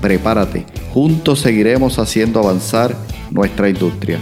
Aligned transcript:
Prepárate, 0.00 0.64
juntos 0.94 1.40
seguiremos 1.40 1.98
haciendo 1.98 2.40
avanzar 2.40 2.96
nuestra 3.30 3.68
industria. 3.68 4.18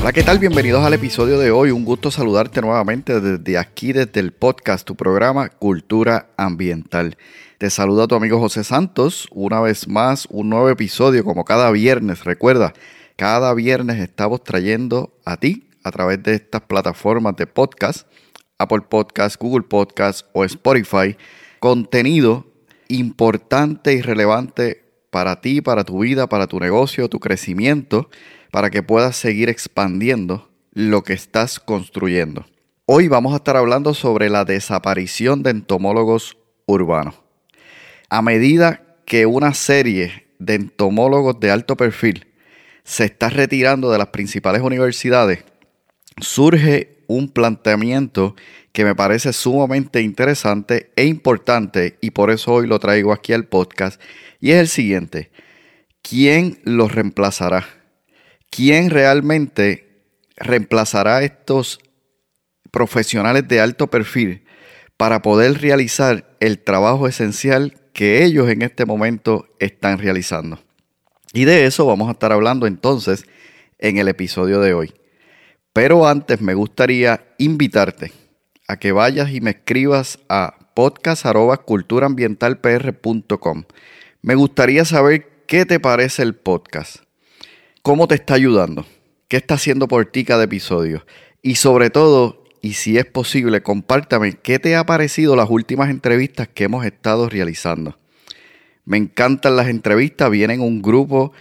Hola, 0.00 0.12
¿qué 0.12 0.22
tal? 0.22 0.38
Bienvenidos 0.38 0.82
al 0.82 0.94
episodio 0.94 1.38
de 1.38 1.50
hoy. 1.50 1.70
Un 1.70 1.84
gusto 1.84 2.10
saludarte 2.10 2.62
nuevamente 2.62 3.20
desde 3.20 3.58
aquí, 3.58 3.92
desde 3.92 4.20
el 4.20 4.32
podcast, 4.32 4.86
tu 4.86 4.94
programa 4.94 5.50
Cultura 5.50 6.30
Ambiental. 6.38 7.18
Te 7.58 7.68
saluda 7.68 8.06
tu 8.06 8.14
amigo 8.14 8.38
José 8.38 8.64
Santos. 8.64 9.28
Una 9.30 9.60
vez 9.60 9.86
más, 9.86 10.26
un 10.30 10.48
nuevo 10.48 10.70
episodio 10.70 11.24
como 11.24 11.44
cada 11.44 11.70
viernes. 11.70 12.24
Recuerda, 12.24 12.72
cada 13.16 13.52
viernes 13.52 14.00
estamos 14.00 14.42
trayendo 14.44 15.12
a 15.26 15.36
ti, 15.36 15.68
a 15.82 15.90
través 15.90 16.22
de 16.22 16.36
estas 16.36 16.62
plataformas 16.62 17.36
de 17.36 17.46
podcast, 17.46 18.06
Apple 18.58 18.82
Podcast, 18.88 19.40
Google 19.40 19.66
Podcast 19.68 20.26
o 20.32 20.44
Spotify, 20.44 21.16
contenido 21.58 22.46
importante 22.88 23.94
y 23.94 24.02
relevante 24.02 24.84
para 25.10 25.40
ti, 25.40 25.60
para 25.60 25.84
tu 25.84 26.00
vida, 26.00 26.28
para 26.28 26.46
tu 26.46 26.60
negocio, 26.60 27.08
tu 27.08 27.20
crecimiento 27.20 28.10
para 28.54 28.70
que 28.70 28.84
puedas 28.84 29.16
seguir 29.16 29.48
expandiendo 29.48 30.48
lo 30.72 31.02
que 31.02 31.12
estás 31.12 31.58
construyendo. 31.58 32.46
Hoy 32.86 33.08
vamos 33.08 33.32
a 33.32 33.38
estar 33.38 33.56
hablando 33.56 33.94
sobre 33.94 34.30
la 34.30 34.44
desaparición 34.44 35.42
de 35.42 35.50
entomólogos 35.50 36.36
urbanos. 36.66 37.16
A 38.10 38.22
medida 38.22 38.96
que 39.06 39.26
una 39.26 39.54
serie 39.54 40.28
de 40.38 40.54
entomólogos 40.54 41.40
de 41.40 41.50
alto 41.50 41.76
perfil 41.76 42.28
se 42.84 43.06
está 43.06 43.28
retirando 43.28 43.90
de 43.90 43.98
las 43.98 44.08
principales 44.08 44.62
universidades, 44.62 45.44
surge 46.20 46.93
un 47.06 47.28
planteamiento 47.28 48.36
que 48.72 48.84
me 48.84 48.94
parece 48.94 49.32
sumamente 49.32 50.02
interesante 50.02 50.92
e 50.96 51.06
importante 51.06 51.98
y 52.00 52.10
por 52.10 52.30
eso 52.30 52.52
hoy 52.52 52.66
lo 52.66 52.78
traigo 52.78 53.12
aquí 53.12 53.32
al 53.32 53.46
podcast 53.46 54.00
y 54.40 54.50
es 54.52 54.58
el 54.58 54.68
siguiente. 54.68 55.30
¿Quién 56.02 56.60
los 56.64 56.92
reemplazará? 56.92 57.66
¿quién 58.54 58.90
realmente 58.90 60.04
reemplazará 60.36 61.18
a 61.18 61.22
estos 61.24 61.80
profesionales 62.70 63.48
de 63.48 63.60
alto 63.60 63.88
perfil 63.88 64.44
para 64.96 65.22
poder 65.22 65.60
realizar 65.60 66.36
el 66.38 66.60
trabajo 66.60 67.08
esencial 67.08 67.80
que 67.92 68.24
ellos 68.24 68.48
en 68.48 68.62
este 68.62 68.86
momento 68.86 69.48
están 69.58 69.98
realizando? 69.98 70.60
Y 71.32 71.46
de 71.46 71.66
eso 71.66 71.84
vamos 71.84 72.08
a 72.08 72.12
estar 72.12 72.32
hablando 72.32 72.66
entonces 72.66 73.26
en 73.78 73.98
el 73.98 74.06
episodio 74.06 74.60
de 74.60 74.72
hoy. 74.72 74.94
Pero 75.74 76.08
antes 76.08 76.40
me 76.40 76.54
gustaría 76.54 77.26
invitarte 77.36 78.12
a 78.66 78.78
que 78.78 78.92
vayas 78.92 79.30
y 79.30 79.42
me 79.42 79.50
escribas 79.50 80.18
a 80.30 80.56
podcast.culturaambientalpr.com. 80.74 83.64
Me 84.22 84.34
gustaría 84.34 84.86
saber 84.86 85.28
qué 85.46 85.66
te 85.66 85.78
parece 85.78 86.22
el 86.22 86.34
podcast 86.34 87.04
cómo 87.84 88.08
te 88.08 88.14
está 88.14 88.32
ayudando, 88.32 88.86
qué 89.28 89.36
está 89.36 89.56
haciendo 89.56 89.88
por 89.88 90.06
ti 90.06 90.24
cada 90.24 90.44
episodio. 90.44 91.04
Y 91.42 91.56
sobre 91.56 91.90
todo, 91.90 92.42
y 92.62 92.72
si 92.72 92.96
es 92.96 93.04
posible, 93.04 93.62
compártame 93.62 94.38
qué 94.42 94.58
te 94.58 94.74
ha 94.74 94.86
parecido 94.86 95.36
las 95.36 95.50
últimas 95.50 95.90
entrevistas 95.90 96.48
que 96.48 96.64
hemos 96.64 96.86
estado 96.86 97.28
realizando. 97.28 97.98
Me 98.86 98.96
encantan 98.96 99.56
las 99.56 99.68
entrevistas, 99.68 100.30
vienen 100.30 100.62
un 100.62 100.80
grupo 100.80 101.32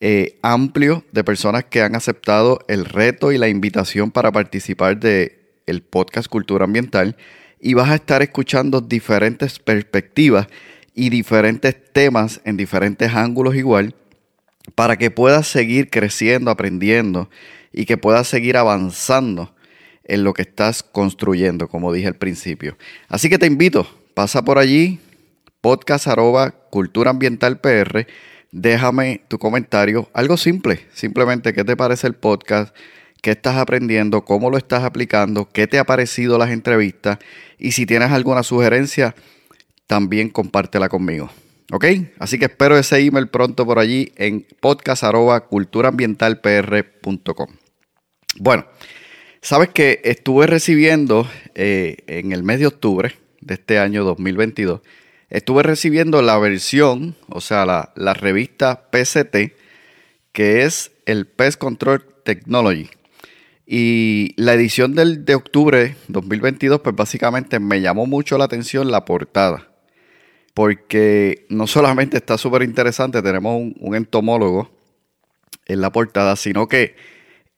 eh, 0.00 0.38
amplio 0.42 1.04
de 1.12 1.24
personas 1.24 1.64
que 1.64 1.82
han 1.82 1.96
aceptado 1.96 2.60
el 2.68 2.84
reto 2.84 3.32
y 3.32 3.38
la 3.38 3.48
invitación 3.48 4.10
para 4.10 4.30
participar 4.32 4.98
de 4.98 5.40
el 5.66 5.82
podcast 5.82 6.28
Cultura 6.28 6.64
Ambiental 6.64 7.16
y 7.60 7.74
vas 7.74 7.90
a 7.90 7.94
estar 7.96 8.22
escuchando 8.22 8.80
diferentes 8.80 9.58
perspectivas 9.58 10.46
y 10.94 11.10
diferentes 11.10 11.76
temas 11.92 12.40
en 12.44 12.56
diferentes 12.56 13.14
ángulos 13.14 13.56
igual 13.56 13.94
para 14.74 14.96
que 14.96 15.10
puedas 15.10 15.46
seguir 15.46 15.90
creciendo, 15.90 16.50
aprendiendo 16.50 17.30
y 17.72 17.86
que 17.86 17.96
puedas 17.96 18.28
seguir 18.28 18.56
avanzando 18.56 19.54
en 20.04 20.24
lo 20.24 20.32
que 20.32 20.42
estás 20.42 20.82
construyendo, 20.82 21.68
como 21.68 21.92
dije 21.92 22.08
al 22.08 22.16
principio. 22.16 22.76
Así 23.08 23.28
que 23.28 23.38
te 23.38 23.46
invito, 23.46 23.86
pasa 24.14 24.44
por 24.44 24.58
allí, 24.58 25.00
podcast 25.60 26.06
arroba 26.06 26.50
cultura 26.70 27.10
ambiental 27.10 27.60
déjame 28.52 29.22
tu 29.28 29.38
comentario, 29.38 30.08
algo 30.12 30.36
simple, 30.36 30.80
simplemente 30.92 31.52
qué 31.52 31.64
te 31.64 31.76
parece 31.76 32.06
el 32.06 32.14
podcast, 32.14 32.74
qué 33.22 33.32
estás 33.32 33.56
aprendiendo, 33.56 34.24
cómo 34.24 34.50
lo 34.50 34.56
estás 34.56 34.84
aplicando, 34.84 35.48
qué 35.50 35.66
te 35.66 35.78
ha 35.78 35.84
parecido 35.84 36.38
las 36.38 36.50
entrevistas 36.50 37.18
y 37.58 37.72
si 37.72 37.84
tienes 37.86 38.12
alguna 38.12 38.42
sugerencia, 38.42 39.14
también 39.86 40.30
compártela 40.30 40.88
conmigo. 40.88 41.30
¿Ok? 41.72 41.84
Así 42.18 42.38
que 42.38 42.44
espero 42.44 42.78
ese 42.78 43.00
email 43.00 43.26
pronto 43.28 43.66
por 43.66 43.80
allí 43.80 44.12
en 44.16 44.46
podcast.culturaambientalpr.com. 44.60 47.48
Bueno, 48.38 48.66
sabes 49.40 49.70
que 49.70 50.00
estuve 50.04 50.46
recibiendo 50.46 51.26
eh, 51.54 51.96
en 52.06 52.30
el 52.32 52.44
mes 52.44 52.60
de 52.60 52.68
octubre 52.68 53.16
de 53.40 53.54
este 53.54 53.80
año 53.80 54.04
2022, 54.04 54.82
estuve 55.30 55.62
recibiendo 55.62 56.22
la 56.22 56.38
versión, 56.38 57.16
o 57.28 57.40
sea, 57.40 57.64
la, 57.66 57.92
la 57.96 58.14
revista 58.14 58.88
PCT, 58.90 59.54
que 60.32 60.64
es 60.64 60.92
el 61.06 61.26
Pest 61.26 61.58
Control 61.58 62.04
Technology. 62.24 62.90
Y 63.66 64.34
la 64.36 64.54
edición 64.54 64.94
del, 64.94 65.24
de 65.24 65.34
octubre 65.34 65.96
2022, 66.08 66.80
pues 66.80 66.94
básicamente 66.94 67.58
me 67.58 67.80
llamó 67.80 68.06
mucho 68.06 68.38
la 68.38 68.44
atención 68.44 68.90
la 68.90 69.04
portada 69.04 69.68
porque 70.56 71.44
no 71.50 71.66
solamente 71.66 72.16
está 72.16 72.38
súper 72.38 72.62
interesante, 72.62 73.20
tenemos 73.20 73.74
un, 73.78 73.94
entomólogo 73.94 74.70
en 75.66 75.82
la 75.82 75.92
portada, 75.92 76.34
sino 76.34 76.66
que 76.66 76.96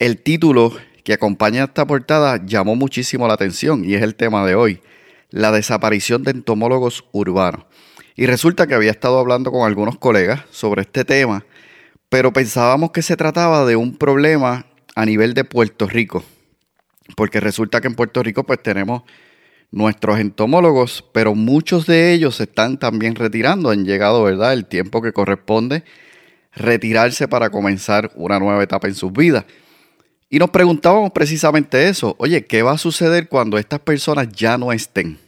el 0.00 0.20
título 0.20 0.76
que 1.04 1.12
acompaña 1.12 1.62
a 1.62 1.64
esta 1.66 1.86
portada 1.86 2.44
llamó 2.44 2.74
muchísimo 2.74 3.28
la 3.28 3.34
atención 3.34 3.84
y 3.84 3.94
es 3.94 4.02
el 4.02 4.16
tema 4.16 4.44
de 4.44 4.56
hoy, 4.56 4.80
la 5.30 5.52
desaparición 5.52 6.22
de 6.22 6.32
entomólogos 6.32 7.04
urbanos. 7.12 7.66
Y 8.16 8.26
resulta 8.26 8.66
que 8.66 8.74
había 8.74 8.90
estado 8.90 9.18
hablando 9.18 9.52
con 9.52 9.66
algunos 9.66 9.98
colegas 9.98 10.42
sobre 10.50 10.82
este 10.82 11.04
tema, 11.04 11.44
pero 12.08 12.32
pensábamos 12.32 12.90
que 12.90 13.02
se 13.02 13.16
trataba 13.16 13.64
de 13.64 13.76
un 13.76 13.96
problema 13.96 14.66
a 14.94 15.06
nivel 15.06 15.34
de 15.34 15.44
Puerto 15.44 15.86
Rico, 15.86 16.24
porque 17.16 17.40
resulta 17.40 17.80
que 17.80 17.88
en 17.88 17.94
Puerto 17.94 18.22
Rico 18.22 18.44
pues 18.44 18.62
tenemos 18.62 19.02
nuestros 19.70 20.18
entomólogos, 20.18 21.04
pero 21.12 21.34
muchos 21.34 21.86
de 21.86 22.12
ellos 22.12 22.36
se 22.36 22.44
están 22.44 22.78
también 22.78 23.14
retirando, 23.14 23.70
han 23.70 23.84
llegado, 23.84 24.24
¿verdad?, 24.24 24.54
el 24.54 24.66
tiempo 24.66 25.02
que 25.02 25.12
corresponde 25.12 25.84
retirarse 26.54 27.28
para 27.28 27.50
comenzar 27.50 28.10
una 28.16 28.38
nueva 28.38 28.62
etapa 28.62 28.88
en 28.88 28.94
sus 28.94 29.12
vidas. 29.12 29.44
Y 30.30 30.38
nos 30.38 30.50
preguntábamos 30.50 31.10
precisamente 31.12 31.88
eso, 31.88 32.14
oye, 32.18 32.44
¿qué 32.44 32.62
va 32.62 32.72
a 32.72 32.78
suceder 32.78 33.28
cuando 33.28 33.56
estas 33.56 33.80
personas 33.80 34.28
ya 34.28 34.58
no 34.58 34.72
estén? 34.72 35.18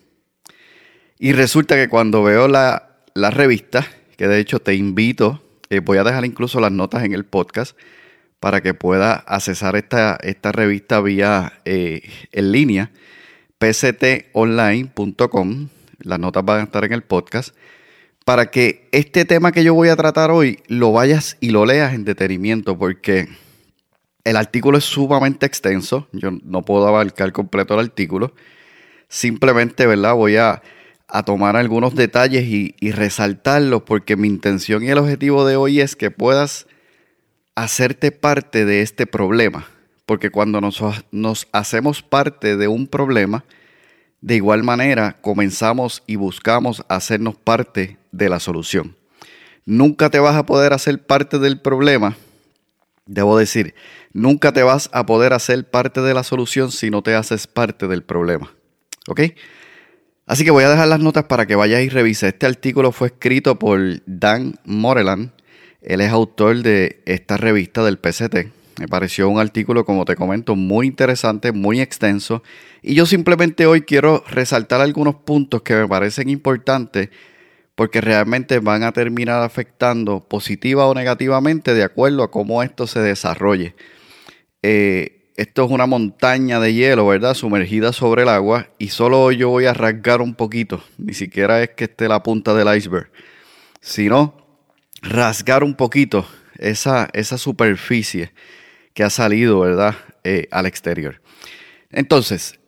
Y 1.18 1.32
resulta 1.32 1.76
que 1.76 1.88
cuando 1.88 2.22
veo 2.22 2.48
la, 2.48 2.98
la 3.14 3.30
revista, 3.30 3.86
que 4.16 4.28
de 4.28 4.38
hecho 4.38 4.60
te 4.60 4.74
invito, 4.74 5.42
eh, 5.70 5.80
voy 5.80 5.96
a 5.98 6.04
dejar 6.04 6.26
incluso 6.26 6.60
las 6.60 6.72
notas 6.72 7.04
en 7.04 7.14
el 7.14 7.24
podcast 7.24 7.76
para 8.40 8.60
que 8.60 8.74
pueda 8.74 9.14
accesar 9.14 9.76
esta, 9.76 10.18
esta 10.22 10.52
revista 10.52 11.00
vía 11.00 11.54
eh, 11.64 12.02
en 12.32 12.52
línea 12.52 12.90
pctonline.com. 13.58 15.68
Las 15.98 16.18
notas 16.18 16.44
van 16.44 16.60
a 16.60 16.64
estar 16.64 16.84
en 16.84 16.92
el 16.92 17.02
podcast. 17.02 17.56
Para 18.24 18.50
que 18.50 18.88
este 18.92 19.24
tema 19.24 19.52
que 19.52 19.64
yo 19.64 19.74
voy 19.74 19.90
a 19.90 19.96
tratar 19.96 20.30
hoy 20.30 20.60
lo 20.66 20.92
vayas 20.92 21.36
y 21.40 21.50
lo 21.50 21.66
leas 21.66 21.94
en 21.94 22.04
detenimiento, 22.04 22.78
porque 22.78 23.28
el 24.24 24.36
artículo 24.36 24.78
es 24.78 24.84
sumamente 24.84 25.46
extenso. 25.46 26.08
Yo 26.12 26.30
no 26.30 26.62
puedo 26.62 26.86
abarcar 26.86 27.32
completo 27.32 27.74
el 27.74 27.80
artículo. 27.80 28.34
Simplemente, 29.08 29.86
¿verdad? 29.86 30.14
Voy 30.14 30.36
a, 30.36 30.62
tomar 31.26 31.56
algunos 31.56 31.96
detalles 31.96 32.44
y, 32.44 32.90
resaltarlos, 32.92 33.82
porque 33.82 34.16
mi 34.16 34.28
intención 34.28 34.84
y 34.84 34.90
el 34.90 34.98
objetivo 34.98 35.44
de 35.44 35.56
hoy 35.56 35.80
es 35.80 35.96
que 35.96 36.10
puedas 36.10 36.66
hacerte 37.56 38.12
parte 38.12 38.64
de 38.64 38.82
este 38.82 39.06
problema 39.06 39.66
porque 40.10 40.30
cuando 40.30 40.60
nos 40.60 41.46
hacemos 41.52 42.02
parte 42.02 42.56
de 42.56 42.66
un 42.66 42.88
problema, 42.88 43.44
de 44.20 44.34
igual 44.34 44.64
manera 44.64 45.16
comenzamos 45.20 46.02
y 46.04 46.16
buscamos 46.16 46.84
hacernos 46.88 47.36
parte 47.36 47.96
de 48.10 48.28
la 48.28 48.40
solución. 48.40 48.96
Nunca 49.64 50.10
te 50.10 50.18
vas 50.18 50.34
a 50.34 50.46
poder 50.46 50.72
hacer 50.72 51.06
parte 51.06 51.38
del 51.38 51.60
problema. 51.60 52.16
Debo 53.10 53.36
decir, 53.36 53.74
nunca 54.12 54.52
te 54.52 54.62
vas 54.62 54.88
a 54.92 55.04
poder 55.04 55.32
hacer 55.32 55.68
parte 55.68 56.00
de 56.00 56.14
la 56.14 56.22
solución 56.22 56.70
si 56.70 56.90
no 56.90 57.02
te 57.02 57.16
haces 57.16 57.48
parte 57.48 57.88
del 57.88 58.04
problema. 58.04 58.54
¿Ok? 59.08 59.22
Así 60.26 60.44
que 60.44 60.52
voy 60.52 60.62
a 60.62 60.70
dejar 60.70 60.86
las 60.86 61.00
notas 61.00 61.24
para 61.24 61.44
que 61.44 61.56
vayas 61.56 61.82
y 61.82 61.88
revises. 61.88 62.34
Este 62.34 62.46
artículo 62.46 62.92
fue 62.92 63.08
escrito 63.08 63.58
por 63.58 63.80
Dan 64.06 64.60
Moreland. 64.64 65.32
Él 65.82 66.00
es 66.02 66.12
autor 66.12 66.62
de 66.62 67.02
esta 67.04 67.36
revista 67.36 67.82
del 67.82 67.98
PCT. 67.98 68.52
Me 68.78 68.86
pareció 68.86 69.28
un 69.28 69.40
artículo, 69.40 69.84
como 69.84 70.04
te 70.04 70.14
comento, 70.14 70.54
muy 70.54 70.86
interesante, 70.86 71.50
muy 71.50 71.80
extenso. 71.80 72.44
Y 72.80 72.94
yo 72.94 73.06
simplemente 73.06 73.66
hoy 73.66 73.80
quiero 73.80 74.22
resaltar 74.30 74.80
algunos 74.80 75.16
puntos 75.16 75.62
que 75.62 75.74
me 75.74 75.88
parecen 75.88 76.28
importantes 76.28 77.08
porque 77.80 78.02
realmente 78.02 78.58
van 78.58 78.82
a 78.82 78.92
terminar 78.92 79.42
afectando 79.42 80.20
positiva 80.20 80.84
o 80.84 80.92
negativamente 80.92 81.72
de 81.72 81.82
acuerdo 81.82 82.22
a 82.22 82.30
cómo 82.30 82.62
esto 82.62 82.86
se 82.86 83.00
desarrolle. 83.00 83.74
Eh, 84.62 85.32
esto 85.36 85.64
es 85.64 85.70
una 85.70 85.86
montaña 85.86 86.60
de 86.60 86.74
hielo, 86.74 87.06
¿verdad? 87.06 87.32
Sumergida 87.32 87.94
sobre 87.94 88.24
el 88.24 88.28
agua 88.28 88.68
y 88.76 88.88
solo 88.88 89.32
yo 89.32 89.48
voy 89.48 89.64
a 89.64 89.72
rasgar 89.72 90.20
un 90.20 90.34
poquito, 90.34 90.84
ni 90.98 91.14
siquiera 91.14 91.62
es 91.62 91.70
que 91.70 91.84
esté 91.84 92.06
la 92.06 92.22
punta 92.22 92.52
del 92.52 92.68
iceberg, 92.76 93.10
sino 93.80 94.34
rasgar 95.00 95.64
un 95.64 95.74
poquito 95.74 96.26
esa, 96.58 97.08
esa 97.14 97.38
superficie 97.38 98.34
que 98.92 99.04
ha 99.04 99.08
salido, 99.08 99.60
¿verdad? 99.60 99.96
Eh, 100.22 100.48
al 100.50 100.66
exterior. 100.66 101.22
Entonces, 101.90 102.60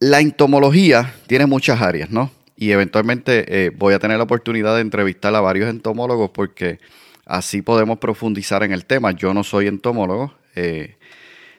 la 0.00 0.18
entomología 0.18 1.14
tiene 1.28 1.46
muchas 1.46 1.80
áreas, 1.80 2.10
¿no? 2.10 2.32
Y 2.56 2.70
eventualmente 2.70 3.66
eh, 3.66 3.70
voy 3.70 3.94
a 3.94 3.98
tener 3.98 4.18
la 4.18 4.24
oportunidad 4.24 4.74
de 4.76 4.80
entrevistar 4.80 5.34
a 5.34 5.40
varios 5.40 5.68
entomólogos 5.68 6.30
porque 6.30 6.78
así 7.26 7.62
podemos 7.62 7.98
profundizar 7.98 8.62
en 8.62 8.72
el 8.72 8.84
tema. 8.84 9.12
Yo 9.12 9.34
no 9.34 9.44
soy 9.44 9.66
entomólogo, 9.66 10.34
eh, 10.54 10.96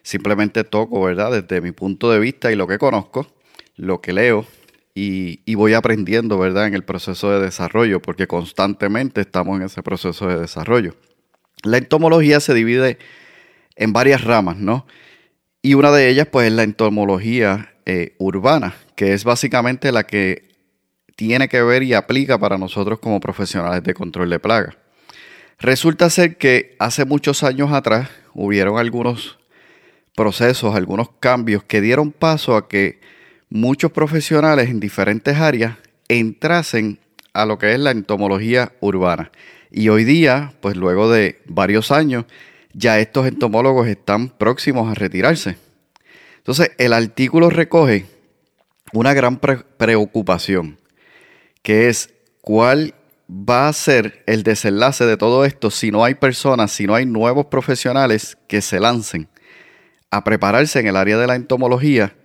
simplemente 0.04 0.64
toco, 0.64 1.04
¿verdad? 1.04 1.42
Desde 1.42 1.62
mi 1.62 1.72
punto 1.72 2.12
de 2.12 2.20
vista 2.20 2.52
y 2.52 2.56
lo 2.56 2.68
que 2.68 2.78
conozco, 2.78 3.28
lo 3.76 4.02
que 4.02 4.14
leo 4.14 4.46
y, 4.94 5.56
voy 5.56 5.74
aprendiendo, 5.74 6.40
¿verdad? 6.40 6.68
En 6.68 6.74
el 6.74 6.84
proceso 6.84 7.30
de 7.32 7.42
desarrollo 7.42 8.02
porque 8.02 8.28
constantemente 8.28 9.22
estamos 9.22 9.58
en 9.60 9.66
ese 9.66 9.84
proceso 9.84 10.28
de 10.28 10.38
desarrollo. 10.38 10.96
La 11.64 11.78
entomología 11.78 12.40
se 12.40 12.54
divide 12.54 12.98
en 13.76 13.92
varias 13.92 14.24
ramas, 14.24 14.58
¿no? 14.58 14.88
Y 15.62 15.74
una 15.74 15.92
de 15.92 16.10
ellas, 16.10 16.28
pues, 16.32 16.48
es 16.48 16.54
la 16.54 16.64
entomología 16.64 17.74
eh, 17.86 18.16
urbana, 18.20 18.76
que 18.96 19.14
es 19.14 19.24
básicamente 19.24 19.92
la 19.92 20.06
que 20.06 20.55
tiene 21.16 21.48
que 21.48 21.62
ver 21.62 21.84
y 21.84 21.94
aplica 21.94 22.38
para 22.38 22.58
nosotros 22.58 23.00
como 23.00 23.20
profesionales 23.20 23.84
de 23.84 23.94
control 23.94 24.30
de 24.30 24.40
plagas. 24.40 24.76
Resulta 25.60 26.10
ser 26.10 26.38
que 26.38 26.76
hace 26.80 27.06
muchos 27.06 27.44
años 27.44 27.72
atrás 27.72 28.10
hubieron 28.34 28.78
algunos 28.78 29.38
procesos, 30.16 30.76
algunos 30.76 31.10
cambios 31.20 31.64
que 31.64 31.82
dieron 31.82 32.12
paso 32.12 32.56
a 32.56 32.68
que 32.68 33.00
muchos 33.50 33.92
profesionales 33.92 34.70
en 34.70 34.80
diferentes 34.80 35.38
áreas 35.38 35.78
entrasen 36.10 37.00
a 37.34 37.46
lo 37.46 37.58
que 37.58 37.74
es 37.74 37.80
la 37.80 37.92
entomología 37.92 38.74
urbana. 38.82 39.32
Y 39.72 39.90
hoy 39.90 40.04
día, 40.04 40.54
pues 40.62 40.76
luego 40.76 41.10
de 41.10 41.42
varios 41.46 41.92
años, 41.92 42.26
ya 42.74 43.00
estos 43.00 43.28
entomólogos 43.28 43.88
están 43.88 44.30
próximos 44.30 44.90
a 44.90 44.94
retirarse. 44.94 45.58
Entonces, 46.38 46.72
el 46.78 46.94
artículo 46.94 47.50
recoge 47.50 48.06
una 48.94 49.14
gran 49.14 49.40
preocupación 49.40 50.78
que 51.66 51.90
es 51.90 52.14
cuál 52.42 52.94
va 53.28 53.68
a 53.68 53.74
ser 53.74 54.24
el 54.28 54.44
desenlace 54.44 55.04
de 55.08 55.18
todo 55.18 55.46
esto 55.46 55.72
si 55.72 55.90
no 55.90 56.04
hay 56.04 56.14
personas, 56.14 56.72
si 56.72 56.86
no 56.86 56.94
hay 56.94 57.08
nuevos 57.08 57.48
profesionales 57.48 58.38
que 58.48 58.62
se 58.62 58.80
lancen 58.80 59.28
a 60.12 60.24
prepararse 60.24 60.80
en 60.80 60.86
el 60.86 60.96
área 60.96 61.18
de 61.18 61.26
la 61.26 61.34
entomología 61.34 62.16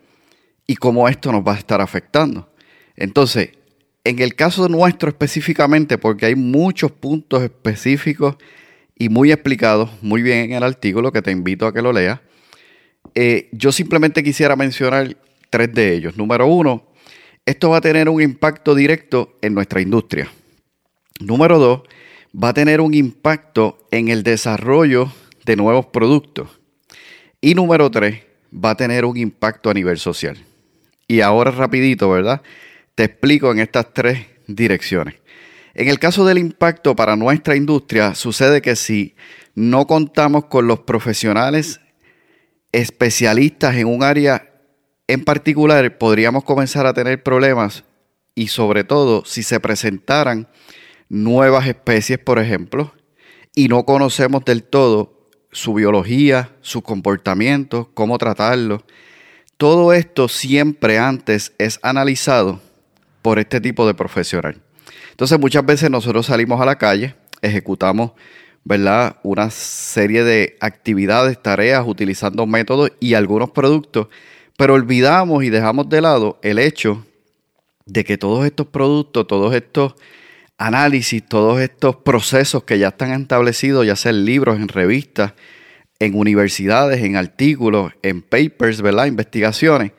y 0.66 0.76
cómo 0.76 1.08
esto 1.08 1.32
nos 1.32 1.42
va 1.42 1.54
a 1.54 1.58
estar 1.58 1.80
afectando. 1.80 2.52
Entonces, 2.96 3.52
en 4.04 4.18
el 4.18 4.34
caso 4.34 4.68
nuestro 4.68 5.08
específicamente, 5.08 5.96
porque 5.96 6.26
hay 6.26 6.34
muchos 6.34 6.92
puntos 6.92 7.42
específicos 7.42 8.36
y 8.94 9.08
muy 9.08 9.32
explicados, 9.32 9.88
muy 10.02 10.20
bien 10.20 10.50
en 10.50 10.52
el 10.52 10.64
artículo, 10.64 11.12
que 11.12 11.22
te 11.22 11.30
invito 11.30 11.66
a 11.66 11.72
que 11.72 11.80
lo 11.80 11.94
leas, 11.94 12.20
eh, 13.14 13.48
yo 13.52 13.72
simplemente 13.72 14.22
quisiera 14.22 14.54
mencionar 14.54 15.16
tres 15.48 15.72
de 15.72 15.94
ellos. 15.94 16.18
Número 16.18 16.46
uno, 16.46 16.89
esto 17.46 17.70
va 17.70 17.78
a 17.78 17.80
tener 17.80 18.08
un 18.08 18.22
impacto 18.22 18.74
directo 18.74 19.38
en 19.42 19.54
nuestra 19.54 19.80
industria. 19.80 20.30
Número 21.20 21.58
dos, 21.58 21.82
va 22.32 22.50
a 22.50 22.54
tener 22.54 22.80
un 22.80 22.94
impacto 22.94 23.78
en 23.90 24.08
el 24.08 24.22
desarrollo 24.22 25.12
de 25.44 25.56
nuevos 25.56 25.86
productos. 25.86 26.48
Y 27.40 27.54
número 27.54 27.90
tres, 27.90 28.22
va 28.52 28.70
a 28.70 28.76
tener 28.76 29.04
un 29.04 29.16
impacto 29.16 29.70
a 29.70 29.74
nivel 29.74 29.98
social. 29.98 30.36
Y 31.06 31.20
ahora 31.20 31.50
rapidito, 31.50 32.10
¿verdad? 32.10 32.42
Te 32.94 33.04
explico 33.04 33.50
en 33.50 33.58
estas 33.60 33.92
tres 33.92 34.26
direcciones. 34.46 35.14
En 35.74 35.88
el 35.88 35.98
caso 35.98 36.24
del 36.24 36.38
impacto 36.38 36.94
para 36.94 37.16
nuestra 37.16 37.56
industria, 37.56 38.14
sucede 38.14 38.60
que 38.60 38.76
si 38.76 39.14
no 39.54 39.86
contamos 39.86 40.46
con 40.46 40.66
los 40.66 40.80
profesionales 40.80 41.80
especialistas 42.72 43.76
en 43.76 43.86
un 43.86 44.02
área 44.02 44.49
en 45.12 45.24
particular, 45.24 45.98
podríamos 45.98 46.44
comenzar 46.44 46.86
a 46.86 46.94
tener 46.94 47.22
problemas 47.22 47.82
y 48.36 48.46
sobre 48.46 48.84
todo 48.84 49.24
si 49.24 49.42
se 49.42 49.58
presentaran 49.58 50.48
nuevas 51.08 51.66
especies, 51.66 52.20
por 52.20 52.38
ejemplo, 52.38 52.94
y 53.56 53.66
no 53.66 53.84
conocemos 53.84 54.44
del 54.44 54.62
todo 54.62 55.28
su 55.50 55.74
biología, 55.74 56.52
su 56.60 56.82
comportamiento, 56.82 57.90
cómo 57.92 58.18
tratarlo. 58.18 58.84
Todo 59.56 59.92
esto 59.92 60.28
siempre 60.28 61.00
antes 61.00 61.54
es 61.58 61.80
analizado 61.82 62.60
por 63.20 63.40
este 63.40 63.60
tipo 63.60 63.88
de 63.88 63.94
profesional. 63.94 64.62
Entonces 65.10 65.40
muchas 65.40 65.66
veces 65.66 65.90
nosotros 65.90 66.26
salimos 66.26 66.60
a 66.60 66.66
la 66.66 66.78
calle, 66.78 67.16
ejecutamos 67.42 68.12
¿verdad? 68.62 69.16
una 69.24 69.50
serie 69.50 70.22
de 70.22 70.56
actividades, 70.60 71.42
tareas, 71.42 71.84
utilizando 71.84 72.46
métodos 72.46 72.92
y 73.00 73.14
algunos 73.14 73.50
productos 73.50 74.06
pero 74.60 74.74
olvidamos 74.74 75.42
y 75.42 75.48
dejamos 75.48 75.88
de 75.88 76.02
lado 76.02 76.38
el 76.42 76.58
hecho 76.58 77.06
de 77.86 78.04
que 78.04 78.18
todos 78.18 78.44
estos 78.44 78.66
productos, 78.66 79.26
todos 79.26 79.54
estos 79.54 79.94
análisis, 80.58 81.26
todos 81.26 81.62
estos 81.62 81.96
procesos 81.96 82.64
que 82.64 82.78
ya 82.78 82.88
están 82.88 83.18
establecidos, 83.18 83.86
ya 83.86 83.96
sea 83.96 84.10
en 84.10 84.26
libros, 84.26 84.58
en 84.58 84.68
revistas, 84.68 85.32
en 85.98 86.14
universidades, 86.14 87.02
en 87.02 87.16
artículos, 87.16 87.94
en 88.02 88.20
papers, 88.20 88.82
¿verdad? 88.82 89.06
Investigaciones, 89.06 89.92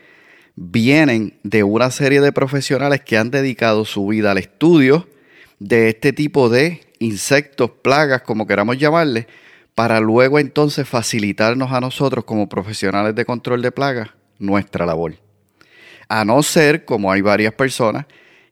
vienen 0.56 1.40
de 1.42 1.64
una 1.64 1.90
serie 1.90 2.22
de 2.22 2.32
profesionales 2.32 3.02
que 3.02 3.18
han 3.18 3.32
dedicado 3.32 3.84
su 3.84 4.06
vida 4.06 4.30
al 4.30 4.38
estudio 4.38 5.10
de 5.58 5.90
este 5.90 6.14
tipo 6.14 6.50
de 6.50 6.82
insectos, 7.00 7.72
plagas, 7.82 8.22
como 8.22 8.46
queramos 8.46 8.78
llamarle, 8.78 9.26
para 9.74 10.00
luego 10.00 10.38
entonces 10.38 10.88
facilitarnos 10.88 11.72
a 11.72 11.82
nosotros 11.82 12.26
como 12.26 12.48
profesionales 12.48 13.16
de 13.16 13.26
control 13.26 13.64
de 13.64 13.72
plagas 13.72 14.21
nuestra 14.42 14.86
labor. 14.86 15.16
A 16.10 16.26
no 16.26 16.44
ser, 16.44 16.84
como 16.84 17.12
hay 17.12 17.22
varias 17.22 17.54
personas, 17.54 18.06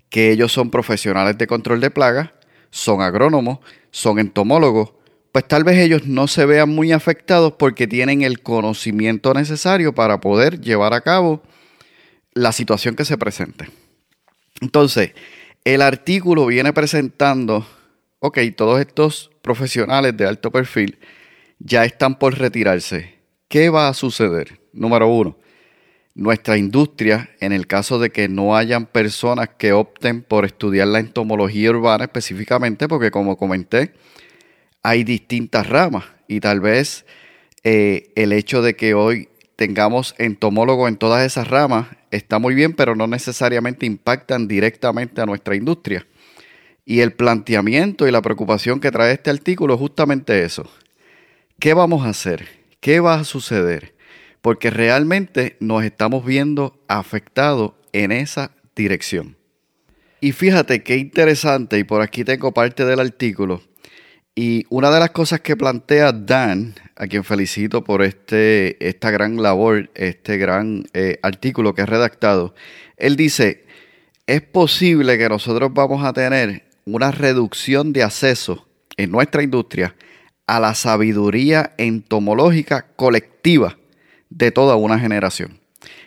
que 0.09 0.31
ellos 0.31 0.51
son 0.51 0.71
profesionales 0.71 1.37
de 1.37 1.47
control 1.47 1.81
de 1.81 1.91
plagas, 1.91 2.29
son 2.71 3.01
agrónomos, 3.01 3.59
son 3.91 4.19
entomólogos, 4.19 4.93
pues 5.31 5.47
tal 5.47 5.63
vez 5.63 5.77
ellos 5.77 6.07
no 6.07 6.27
se 6.27 6.45
vean 6.45 6.69
muy 6.69 6.91
afectados 6.91 7.53
porque 7.53 7.87
tienen 7.87 8.21
el 8.23 8.41
conocimiento 8.41 9.33
necesario 9.33 9.93
para 9.93 10.19
poder 10.19 10.59
llevar 10.59 10.93
a 10.93 11.01
cabo 11.01 11.43
la 12.33 12.51
situación 12.51 12.95
que 12.95 13.05
se 13.05 13.17
presente. 13.17 13.69
Entonces, 14.61 15.13
el 15.63 15.81
artículo 15.81 16.45
viene 16.47 16.73
presentando, 16.73 17.65
ok, 18.19 18.39
todos 18.55 18.79
estos 18.79 19.31
profesionales 19.41 20.15
de 20.17 20.25
alto 20.25 20.51
perfil 20.51 20.97
ya 21.59 21.85
están 21.85 22.17
por 22.17 22.37
retirarse. 22.37 23.19
¿Qué 23.47 23.69
va 23.69 23.87
a 23.87 23.93
suceder? 23.93 24.59
Número 24.73 25.07
uno, 25.07 25.37
nuestra 26.19 26.57
industria 26.57 27.29
en 27.39 27.53
el 27.53 27.65
caso 27.65 27.97
de 27.97 28.09
que 28.09 28.27
no 28.27 28.57
hayan 28.57 28.85
personas 28.85 29.51
que 29.57 29.71
opten 29.71 30.21
por 30.21 30.43
estudiar 30.43 30.89
la 30.89 30.99
entomología 30.99 31.69
urbana 31.69 32.03
específicamente, 32.03 32.89
porque 32.89 33.09
como 33.09 33.37
comenté, 33.37 33.93
hay 34.83 35.05
distintas 35.05 35.67
ramas 35.67 36.03
y 36.27 36.41
tal 36.41 36.59
vez 36.59 37.05
eh, 37.63 38.11
el 38.15 38.33
hecho 38.33 38.61
de 38.61 38.75
que 38.75 38.93
hoy 38.93 39.29
tengamos 39.55 40.13
entomólogos 40.17 40.89
en 40.89 40.97
todas 40.97 41.25
esas 41.25 41.47
ramas 41.47 41.87
está 42.11 42.37
muy 42.37 42.53
bien, 42.53 42.73
pero 42.73 42.95
no 42.95 43.07
necesariamente 43.07 43.85
impactan 43.85 44.45
directamente 44.45 45.21
a 45.21 45.25
nuestra 45.25 45.55
industria. 45.55 46.05
Y 46.85 46.99
el 46.99 47.13
planteamiento 47.13 48.07
y 48.07 48.11
la 48.11 48.21
preocupación 48.21 48.81
que 48.81 48.91
trae 48.91 49.13
este 49.13 49.29
artículo 49.29 49.75
es 49.75 49.79
justamente 49.79 50.43
eso. 50.43 50.69
¿Qué 51.59 51.73
vamos 51.73 52.05
a 52.05 52.09
hacer? 52.09 52.45
¿Qué 52.81 52.99
va 52.99 53.15
a 53.15 53.23
suceder? 53.23 53.98
Porque 54.41 54.69
realmente 54.69 55.57
nos 55.59 55.83
estamos 55.83 56.25
viendo 56.25 56.79
afectados 56.87 57.73
en 57.91 58.11
esa 58.11 58.51
dirección. 58.75 59.37
Y 60.21 60.31
fíjate 60.33 60.83
qué 60.83 60.97
interesante, 60.97 61.79
y 61.79 61.83
por 61.83 62.01
aquí 62.01 62.23
tengo 62.23 62.53
parte 62.53 62.85
del 62.85 62.99
artículo. 62.99 63.61
Y 64.35 64.65
una 64.69 64.91
de 64.91 64.99
las 64.99 65.11
cosas 65.11 65.41
que 65.41 65.57
plantea 65.57 66.11
Dan, 66.11 66.75
a 66.95 67.07
quien 67.07 67.23
felicito 67.23 67.83
por 67.83 68.01
este, 68.03 68.87
esta 68.87 69.11
gran 69.11 69.41
labor, 69.41 69.89
este 69.95 70.37
gran 70.37 70.85
eh, 70.93 71.19
artículo 71.21 71.73
que 71.73 71.81
ha 71.81 71.85
redactado, 71.85 72.53
él 72.97 73.15
dice, 73.15 73.65
es 74.27 74.41
posible 74.41 75.17
que 75.17 75.27
nosotros 75.27 75.71
vamos 75.73 76.05
a 76.05 76.13
tener 76.13 76.63
una 76.85 77.11
reducción 77.11 77.91
de 77.93 78.03
acceso 78.03 78.67
en 78.97 79.11
nuestra 79.11 79.43
industria 79.43 79.95
a 80.47 80.59
la 80.59 80.73
sabiduría 80.73 81.73
entomológica 81.77 82.87
colectiva 82.95 83.77
de 84.29 84.51
toda 84.51 84.75
una 84.75 84.99
generación. 84.99 85.59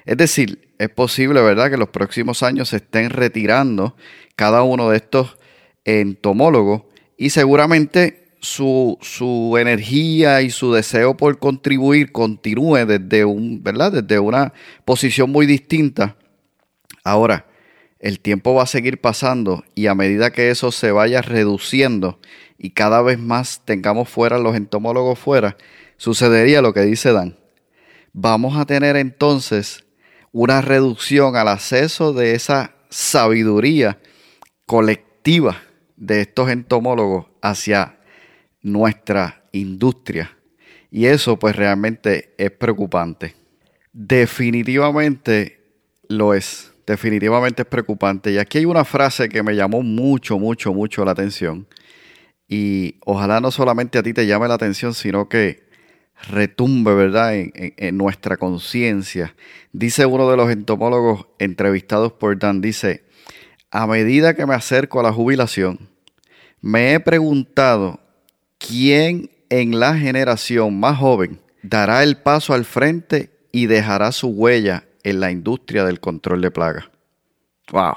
Es 0.05 0.17
decir, 0.17 0.75
es 0.79 0.89
posible, 0.89 1.41
¿verdad?, 1.41 1.71
que 1.71 1.77
los 1.77 1.91
próximos 1.91 2.43
años 2.43 2.71
se 2.71 2.77
estén 2.77 3.11
retirando 3.11 3.97
cada 4.37 4.63
uno 4.63 4.91
de 4.91 4.97
estos 4.97 5.39
entomólogos 5.85 6.83
y 7.17 7.31
seguramente 7.31 8.23
su, 8.41 8.99
su, 9.01 9.57
energía 9.59 10.43
y 10.43 10.51
su 10.51 10.73
deseo 10.73 11.17
por 11.17 11.39
contribuir 11.39 12.11
continúe 12.11 12.85
desde, 12.87 13.25
un, 13.25 13.63
¿verdad? 13.63 13.93
desde 13.93 14.19
una 14.19 14.53
posición 14.85 15.31
muy 15.31 15.47
distinta. 15.47 16.17
Ahora, 17.05 17.47
el 18.01 18.19
tiempo 18.19 18.55
va 18.55 18.65
a 18.65 18.67
seguir 18.67 19.01
pasando 19.01 19.65
y 19.77 19.87
a 19.87 19.95
medida 19.95 20.33
que 20.33 20.51
eso 20.51 20.73
se 20.73 20.91
vaya 20.91 21.23
reduciendo 21.23 22.19
y 22.59 22.71
cada 22.71 23.01
vez 23.03 23.19
más 23.19 23.63
tengamos 23.65 24.09
fuera 24.09 24.39
los 24.39 24.57
entomólogos 24.57 25.21
fuera, 25.21 25.57
sucedería 25.97 26.63
lo 26.63 26.75
que 26.75 26.81
dice 26.83 27.13
Dan. 27.13 27.42
Vamos 28.13 28.57
a 28.57 28.67
tener 28.67 28.97
entonces 28.97 29.85
una 30.33 30.61
reducción 30.61 31.37
al 31.37 31.49
acceso 31.49 32.13
de 32.13 32.35
esa 32.35 32.75
sabiduría 32.89 33.99
colectiva 34.67 35.63
de 35.97 36.23
estos 36.23 36.51
entomólogos 36.51 37.27
hacia 37.41 37.99
nuestra 38.61 39.45
industria. 39.53 40.37
Y 40.91 41.07
eso 41.07 41.39
pues 41.39 41.57
realmente 41.57 42.35
es 42.37 42.51
preocupante. 42.51 43.35
Definitivamente 43.93 45.61
lo 46.09 46.35
es 46.35 46.73
definitivamente 46.87 47.63
es 47.63 47.69
preocupante. 47.69 48.33
Y 48.33 48.39
aquí 48.39 48.59
hay 48.59 48.65
una 48.65 48.85
frase 48.85 49.29
que 49.29 49.43
me 49.43 49.55
llamó 49.55 49.83
mucho, 49.83 50.39
mucho, 50.39 50.73
mucho 50.73 51.05
la 51.05 51.13
atención. 51.13 51.67
Y 52.49 52.97
ojalá 53.05 53.41
no 53.41 53.51
solamente 53.51 53.99
a 53.99 54.03
ti 54.03 54.13
te 54.13 54.27
llame 54.27 54.49
la 54.49 54.55
atención, 54.55 54.95
sino 54.95 55.29
que 55.29 55.72
retumbe, 56.29 56.95
¿verdad?, 56.95 57.35
en, 57.35 57.97
nuestra 57.97 58.37
conciencia. 58.37 59.35
Dice 59.73 60.07
uno 60.07 60.31
de 60.31 60.37
los 60.37 60.51
entomólogos 60.51 61.27
entrevistados 61.39 62.13
por 62.13 62.39
Dan, 62.39 62.61
dice, 62.61 63.05
a 63.71 63.87
medida 63.87 64.35
que 64.35 64.47
me 64.47 64.55
acerco 64.55 65.01
a 65.01 65.03
la 65.03 65.13
jubilación, 65.13 65.89
me 66.61 66.95
he 66.95 67.01
preguntado 67.01 68.01
quién 68.59 69.31
en 69.49 69.81
la 69.81 69.97
generación 69.97 70.79
más 70.79 70.99
joven 70.99 71.41
dará 71.63 72.03
el 72.03 72.17
paso 72.19 72.55
al 72.55 72.65
frente 72.65 73.31
y 73.53 73.67
dejará 73.67 74.13
su 74.13 74.29
huella 74.29 74.85
en 75.03 75.21
la 75.21 75.31
industria 75.31 75.85
del 75.85 76.01
control 76.01 76.41
de 76.41 76.51
plagas. 76.51 76.85
¡Wow! 77.71 77.95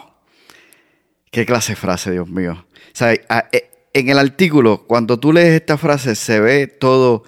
¿Qué 1.32 1.46
clase 1.46 1.74
de 1.74 1.75
frase, 1.75 2.12
Dios 2.12 2.29
mío? 2.29 2.65
E, 3.00 3.70
en 3.94 4.10
el 4.10 4.20
artículo, 4.20 4.86
cuando 4.88 5.20
tú 5.20 5.34
lees 5.34 5.53
esta 5.53 5.77
frase, 5.77 6.15
se 6.15 6.39
ve 6.39 6.67
todo 6.67 7.24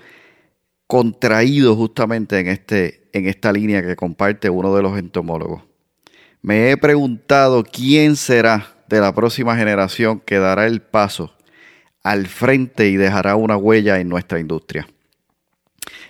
contraído 0.87 1.75
justamente 1.75 2.39
en, 2.39 2.47
este, 2.47 3.09
en 3.11 3.27
esta 3.27 3.51
línea 3.51 3.83
que 3.83 3.95
comparte 3.95 4.49
uno 4.49 4.73
de 4.75 4.81
los 4.81 4.97
entomólogos. 4.97 5.63
Me 6.41 6.71
he 6.71 6.77
preguntado 6.77 7.63
quién 7.63 8.15
será 8.15 8.77
de 8.87 9.01
la 9.01 9.13
próxima 9.13 9.57
generación 9.57 10.21
que 10.21 10.39
dará 10.39 10.65
el 10.65 10.81
paso 10.81 11.33
al 12.03 12.27
frente 12.27 12.87
y 12.87 12.95
dejará 12.95 13.35
una 13.35 13.57
huella 13.57 13.99
en 13.99 14.07
nuestra 14.07 14.39
industria. 14.39 14.87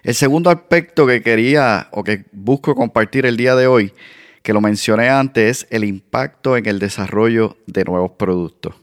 El 0.03 0.13
segundo 0.13 0.51
aspecto 0.51 1.07
que 1.07 1.23
quería 1.23 1.87
o 1.91 2.03
que 2.03 2.25
busco 2.31 2.75
compartir 2.75 3.25
el 3.25 3.35
día 3.35 3.55
de 3.55 3.65
hoy, 3.65 3.93
que 4.43 4.53
lo 4.53 4.61
mencioné 4.61 5.09
antes, 5.09 5.63
es 5.63 5.67
el 5.71 5.83
impacto 5.83 6.55
en 6.55 6.67
el 6.67 6.77
desarrollo 6.77 7.57
de 7.65 7.83
nuevos 7.83 8.11
productos. 8.11 8.75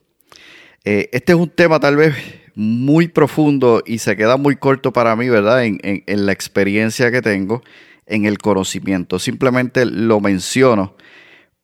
Eh, 0.85 1.09
este 1.13 1.33
es 1.33 1.39
un 1.39 1.51
tema 1.51 1.79
tal 1.79 1.97
vez 1.97 2.15
muy 2.55 3.09
profundo 3.09 3.83
y 3.85 3.99
se 3.99 4.17
queda 4.17 4.37
muy 4.37 4.57
corto 4.57 4.93
para 4.93 5.17
mí, 5.17 5.29
¿verdad? 5.29 5.65
En, 5.65 5.81
la 6.07 6.33
experiencia 6.33 7.11
que 7.11 7.23
tengo, 7.23 7.63
en 8.07 8.27
el 8.27 8.39
conocimiento. 8.39 9.19
Simplemente 9.19 9.85
lo 9.87 10.21
menciono 10.21 10.95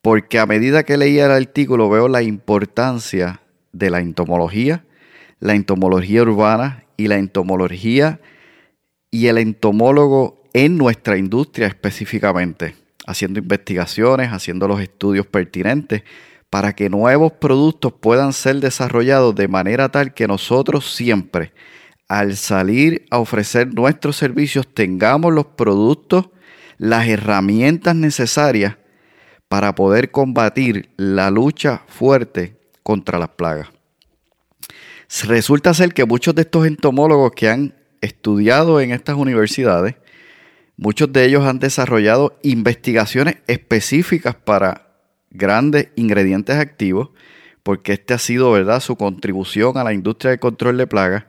porque 0.02 0.38
a 0.38 0.46
medida 0.46 0.82
que 0.82 0.96
leía 0.96 1.26
el 1.26 1.32
artículo 1.32 1.88
veo 1.90 2.08
la 2.08 2.22
importancia 2.22 3.40
de 3.72 3.90
la 3.90 4.00
entomología, 4.00 4.84
la 5.38 5.54
entomología 5.54 6.22
urbana 6.22 6.84
y 6.96 7.08
la 7.08 7.18
entomología 7.18 8.20
y 9.10 9.26
el 9.26 9.38
entomólogo 9.38 10.42
en 10.52 10.76
nuestra 10.76 11.16
industria 11.16 11.66
específicamente, 11.66 12.74
haciendo 13.06 13.38
investigaciones, 13.38 14.30
haciendo 14.30 14.66
los 14.66 14.80
estudios 14.80 15.26
pertinentes 15.26 16.02
para 16.50 16.74
que 16.74 16.90
nuevos 16.90 17.32
productos 17.32 17.92
puedan 17.92 18.32
ser 18.32 18.56
desarrollados 18.56 19.34
de 19.36 19.46
manera 19.46 19.88
tal 19.88 20.12
que 20.12 20.26
nosotros 20.26 20.92
siempre, 20.92 21.52
al 22.08 22.36
salir 22.36 23.06
a 23.10 23.18
ofrecer 23.18 23.72
nuestros 23.72 24.16
servicios, 24.16 24.66
tengamos 24.66 25.32
los 25.32 25.46
productos, 25.46 26.28
las 26.76 27.06
herramientas 27.06 27.94
necesarias 27.94 28.76
para 29.48 29.76
poder 29.76 30.10
combatir 30.10 30.90
la 30.96 31.30
lucha 31.30 31.82
fuerte 31.86 32.56
contra 32.82 33.18
las 33.18 33.30
plagas. 33.30 33.68
Resulta 35.26 35.72
ser 35.72 35.94
que 35.94 36.04
muchos 36.04 36.34
de 36.34 36.42
estos 36.42 36.66
entomólogos 36.66 37.32
que 37.32 37.48
han 37.48 37.74
estudiado 38.00 38.80
en 38.80 38.90
estas 38.90 39.16
universidades, 39.16 39.96
muchos 40.76 41.12
de 41.12 41.26
ellos 41.26 41.44
han 41.44 41.58
desarrollado 41.58 42.38
investigaciones 42.42 43.36
específicas 43.46 44.34
para 44.34 44.89
grandes 45.30 45.88
ingredientes 45.96 46.56
activos, 46.56 47.10
porque 47.62 47.92
este 47.92 48.14
ha 48.14 48.18
sido, 48.18 48.52
¿verdad?, 48.52 48.80
su 48.80 48.96
contribución 48.96 49.76
a 49.78 49.84
la 49.84 49.92
industria 49.92 50.30
del 50.30 50.40
control 50.40 50.76
de 50.76 50.86
plagas. 50.86 51.24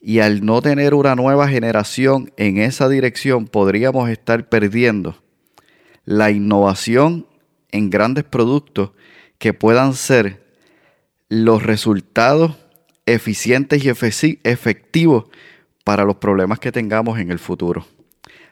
Y 0.00 0.20
al 0.20 0.44
no 0.44 0.62
tener 0.62 0.94
una 0.94 1.14
nueva 1.14 1.48
generación 1.48 2.32
en 2.36 2.58
esa 2.58 2.88
dirección, 2.88 3.46
podríamos 3.46 4.08
estar 4.08 4.48
perdiendo 4.48 5.16
la 6.04 6.30
innovación 6.30 7.26
en 7.70 7.90
grandes 7.90 8.24
productos 8.24 8.90
que 9.38 9.52
puedan 9.52 9.94
ser 9.94 10.42
los 11.28 11.62
resultados 11.62 12.56
eficientes 13.06 13.84
y 13.84 13.88
efectivos 13.88 15.24
para 15.84 16.04
los 16.04 16.16
problemas 16.16 16.58
que 16.58 16.72
tengamos 16.72 17.18
en 17.18 17.30
el 17.30 17.38
futuro. 17.38 17.86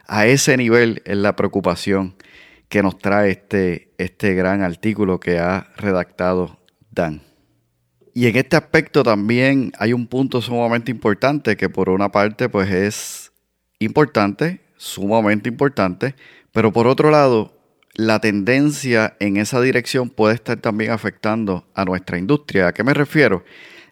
A 0.07 0.25
ese 0.25 0.57
nivel 0.57 1.01
es 1.05 1.17
la 1.17 1.35
preocupación 1.35 2.15
que 2.69 2.83
nos 2.83 2.97
trae 2.97 3.31
este, 3.31 3.93
este 3.97 4.35
gran 4.35 4.61
artículo 4.61 5.19
que 5.19 5.39
ha 5.39 5.67
redactado 5.75 6.59
Dan. 6.91 7.21
Y 8.13 8.27
en 8.27 8.35
este 8.35 8.55
aspecto 8.57 9.03
también 9.03 9.71
hay 9.77 9.93
un 9.93 10.07
punto 10.07 10.41
sumamente 10.41 10.91
importante 10.91 11.57
que 11.57 11.69
por 11.69 11.89
una 11.89 12.09
parte 12.09 12.49
pues 12.49 12.69
es 12.69 13.31
importante, 13.79 14.61
sumamente 14.77 15.49
importante, 15.49 16.15
pero 16.51 16.71
por 16.71 16.87
otro 16.87 17.11
lado 17.11 17.59
la 17.95 18.19
tendencia 18.19 19.15
en 19.19 19.37
esa 19.37 19.61
dirección 19.61 20.09
puede 20.09 20.35
estar 20.35 20.57
también 20.57 20.91
afectando 20.91 21.67
a 21.73 21.85
nuestra 21.85 22.17
industria. 22.17 22.67
¿A 22.67 22.73
qué 22.73 22.83
me 22.83 22.93
refiero? 22.93 23.43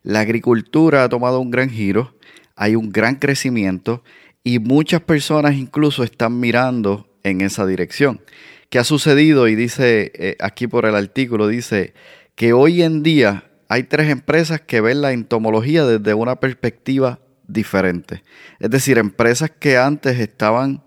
La 0.04 0.22
agricultura 0.22 1.04
ha 1.04 1.10
tomado 1.10 1.40
un 1.40 1.52
gran 1.52 1.70
giro, 1.70 2.16
hay 2.56 2.76
un 2.76 2.92
gran 2.92 3.16
crecimiento 3.16 4.04
y 4.44 4.60
muchas 4.60 5.02
personas 5.02 5.56
incluso 5.56 6.04
están 6.04 6.40
mirando 6.40 7.08
en 7.24 7.42
esa 7.42 7.66
dirección. 7.66 8.22
¿Qué 8.70 8.80
ha 8.80 8.84
sucedido? 8.84 9.48
Y 9.48 9.56
dice 9.56 10.12
eh, 10.16 10.36
aquí 10.40 10.68
por 10.68 10.86
el 10.86 10.96
artículo, 10.96 11.48
dice 11.48 11.94
que 12.36 12.52
hoy 12.52 12.82
en 12.82 13.02
día 13.02 13.46
hay 13.70 13.84
tres 13.84 14.10
empresas 14.10 14.62
que 14.62 14.82
ven 14.82 15.02
la 15.02 15.14
entomología 15.14 15.86
desde 15.86 16.14
una 16.14 16.40
perspectiva 16.40 17.20
diferente. 17.48 18.24
Es 18.60 18.70
decir, 18.70 18.98
empresas 18.98 19.52
que 19.52 19.78
antes 19.78 20.20
estaban 20.20 20.84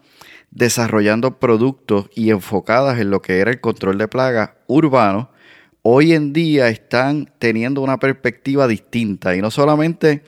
desarrollando 0.50 1.38
productos 1.38 2.10
y 2.14 2.30
enfocadas 2.30 2.98
en 2.98 3.10
lo 3.10 3.22
que 3.22 3.38
era 3.38 3.50
el 3.50 3.60
control 3.60 3.96
de 3.98 4.08
plagas 4.08 4.50
urbano, 4.66 5.30
hoy 5.82 6.12
en 6.12 6.32
día 6.32 6.68
están 6.68 7.32
teniendo 7.38 7.80
una 7.80 7.98
perspectiva 7.98 8.68
distinta. 8.68 9.34
Y 9.34 9.40
no 9.40 9.50
solamente 9.50 10.22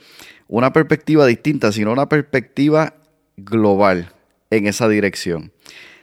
una 0.48 0.72
perspectiva 0.72 1.26
distinta, 1.26 1.70
sino 1.72 1.92
una 1.92 2.08
perspectiva 2.08 2.94
global 3.36 4.12
en 4.50 4.66
esa 4.66 4.88
dirección. 4.88 5.52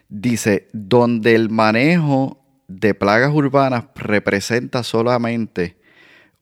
Dice, 0.10 0.68
donde 0.74 1.36
el 1.36 1.50
manejo 1.50 2.44
de 2.68 2.94
plagas 2.94 3.32
urbanas 3.32 3.86
representa 3.96 4.84
solamente 4.84 5.78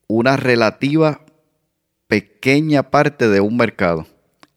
una 0.08 0.38
relativa 0.38 1.22
pequeña 2.08 2.90
parte 2.90 3.28
de 3.28 3.42
un 3.42 3.58
mercado 3.58 4.08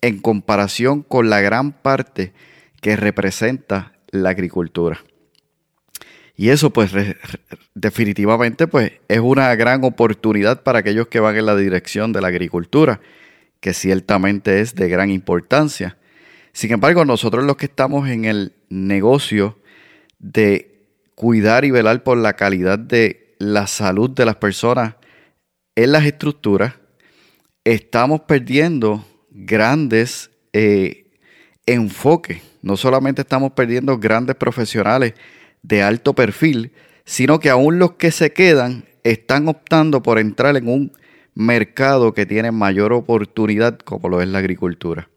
en 0.00 0.21
comparación 0.21 1.02
con 1.02 1.29
la 1.29 1.40
gran 1.40 1.73
parte 1.73 2.33
que 2.81 2.97
representa 2.97 3.93
la 4.11 4.31
agricultura. 4.31 5.00
Y 6.37 6.49
eso 6.49 6.71
pues 6.71 6.93
definitivamente 7.75 8.67
pues 8.67 8.93
es 9.09 9.19
una 9.19 9.55
gran 9.57 9.85
oportunidad 9.85 10.62
para 10.62 10.79
aquellos 10.79 11.09
que 11.09 11.21
van 11.21 11.37
en 11.37 11.47
la 11.47 11.55
dirección 11.55 12.12
de 12.12 12.23
la 12.23 12.29
agricultura, 12.29 13.00
que 13.61 13.75
ciertamente 13.75 14.61
es 14.61 14.75
de 14.75 14.88
gran 14.88 15.11
importancia. 15.11 15.99
Sin 16.52 16.73
embargo, 16.73 17.04
nosotros 17.04 17.45
los 17.45 17.57
que 17.57 17.66
estamos 17.66 18.09
en 18.09 18.25
el 18.25 18.54
negocio 18.69 19.59
de 20.19 20.85
cuidar 21.14 21.64
y 21.64 21.71
velar 21.71 22.02
por 22.02 22.19
la 22.19 22.35
calidad 22.35 22.78
de 22.78 23.35
la 23.38 23.66
salud 23.66 24.11
de 24.11 24.26
las 24.26 24.37
personas 24.37 24.95
en 25.76 25.92
las 25.92 26.04
estructuras, 26.04 26.75
estamos 27.64 28.23
perdiendo 28.23 29.04
grandes 29.30 30.30
eh, 30.52 31.07
enfoques. 31.66 32.42
No 32.62 32.76
solamente 32.76 33.23
estamos 33.23 33.52
perdiendo 33.52 33.99
grandes 33.99 34.37
profesionales 34.37 35.14
de 35.62 35.83
alto 35.83 36.14
perfil, 36.14 36.73
sino 37.04 37.38
que 37.38 37.50
aún 37.50 37.78
los 37.78 37.92
que 37.92 38.11
se 38.11 38.33
quedan 38.33 38.85
están 39.04 39.49
optando 39.49 40.02
por 40.02 40.19
entrar 40.19 40.57
en 40.57 40.69
un 40.69 40.92
mercado 41.35 42.12
que 42.12 42.26
tiene 42.26 42.50
mayor 42.50 42.92
oportunidad 42.92 43.78
como 43.78 44.09
lo 44.09 44.21
es 44.21 44.28
la 44.28 44.38
agricultura. 44.38 45.09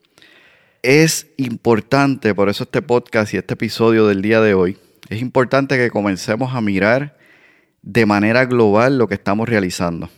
Es 0.84 1.28
importante, 1.38 2.36
por 2.36 2.50
eso 2.50 2.66
este 2.66 2.82
podcast 2.82 3.34
y 3.34 3.38
este 3.38 3.54
episodio 3.54 4.06
del 4.06 4.22
día 4.22 4.42
de 4.42 4.54
hoy, 4.54 4.78
es 5.08 5.22
importante 5.22 5.78
que 5.78 5.90
comencemos 5.90 6.54
a 6.54 6.60
mirar 6.60 7.18
de 7.82 8.06
manera 8.06 8.44
global 8.44 8.98
lo 8.98 9.08
que 9.08 9.14
estamos 9.14 9.48
realizando. 9.48 10.10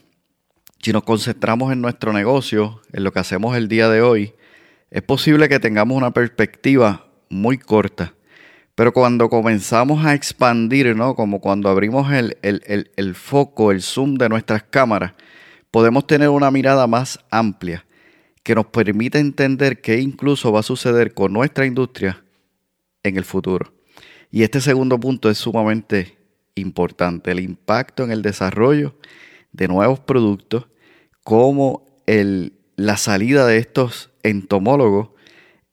Si 0.82 0.92
nos 0.92 1.04
concentramos 1.04 1.72
en 1.72 1.82
nuestro 1.82 2.14
negocio, 2.14 2.82
en 2.94 3.04
lo 3.04 3.14
que 3.14 3.20
hacemos 3.20 3.56
el 3.56 3.68
día 3.68 3.90
de 3.90 4.02
hoy, 4.02 4.34
es 4.90 5.04
posible 5.04 5.50
que 5.50 5.60
tengamos 5.60 5.96
una 5.96 6.10
perspectiva 6.10 7.12
muy 7.30 7.60
corta. 7.60 8.16
Pero 8.74 8.92
cuando 8.92 9.30
comenzamos 9.30 10.04
a 10.04 10.16
expandir, 10.16 10.96
¿no? 10.96 11.14
Como 11.14 11.42
cuando 11.42 11.70
abrimos 11.70 12.12
el, 12.12 12.40
el, 12.42 13.14
foco, 13.14 13.72
el 13.72 13.84
zoom 13.84 14.16
de 14.16 14.30
nuestras 14.30 14.64
cámaras, 14.64 15.14
podemos 15.70 16.08
tener 16.08 16.30
una 16.30 16.50
mirada 16.50 16.88
más 16.88 17.20
amplia 17.30 17.86
que 18.46 18.54
nos 18.54 18.68
permite 18.68 19.18
entender 19.18 19.82
qué 19.82 20.00
incluso 20.00 20.52
va 20.52 20.60
a 20.60 20.64
suceder 20.64 21.16
con 21.16 21.34
nuestra 21.34 21.66
industria 21.66 22.24
en 23.02 23.18
el 23.18 23.26
futuro. 23.26 23.74
Y 24.30 24.44
este 24.44 24.62
segundo 24.62 25.00
punto 25.00 25.32
es 25.32 25.40
sumamente 25.40 26.16
importante, 26.54 27.32
el 27.32 27.40
impacto 27.40 28.04
en 28.04 28.12
el 28.12 28.22
desarrollo 28.22 28.94
de 29.52 29.68
nuevos 29.68 30.00
productos, 30.00 30.68
como 31.24 31.88
el, 32.06 32.54
la 32.76 32.98
salida 32.98 33.48
de 33.48 33.58
estos 33.58 34.12
entomólogos 34.22 35.10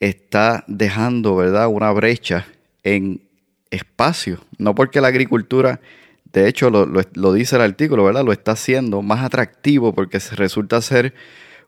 está 0.00 0.64
dejando 0.66 1.36
¿verdad? 1.36 1.68
una 1.68 1.92
brecha 1.92 2.46
en 2.84 3.20
espacio, 3.70 4.40
no 4.56 4.74
porque 4.74 5.02
la 5.02 5.08
agricultura, 5.08 5.82
de 6.32 6.48
hecho 6.48 6.70
lo, 6.70 7.32
dice 7.34 7.56
el 7.56 7.62
artículo, 7.62 8.04
¿verdad? 8.04 8.24
Lo 8.24 8.32
está 8.32 8.52
haciendo 8.52 9.02
más 9.02 9.22
atractivo 9.22 9.94
porque 9.94 10.18
resulta 10.36 10.80
ser 10.80 11.12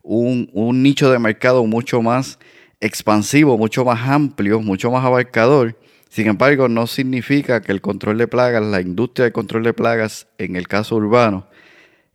un, 0.05 0.49
un 0.53 0.83
nicho 0.85 1.11
de 1.11 1.19
mercado 1.19 1.67
mucho 1.67 2.01
más 2.03 2.39
expansivo, 2.81 3.59
mucho 3.59 3.85
más 3.85 4.09
amplio, 4.09 4.61
mucho 4.61 4.91
más 4.91 5.05
abarcador. 5.05 5.77
Sin 6.09 6.29
embargo, 6.29 6.69
no 6.69 6.87
significa 6.87 7.61
que 7.61 7.73
el 7.73 7.81
control 7.81 8.19
de 8.19 8.29
plagas, 8.29 8.63
la 8.63 8.81
industria 8.81 9.25
de 9.25 9.33
control 9.33 9.65
de 9.65 9.73
plagas, 9.73 10.29
en 10.39 10.55
el 10.55 10.69
caso 10.69 10.95
urbano, 10.95 11.49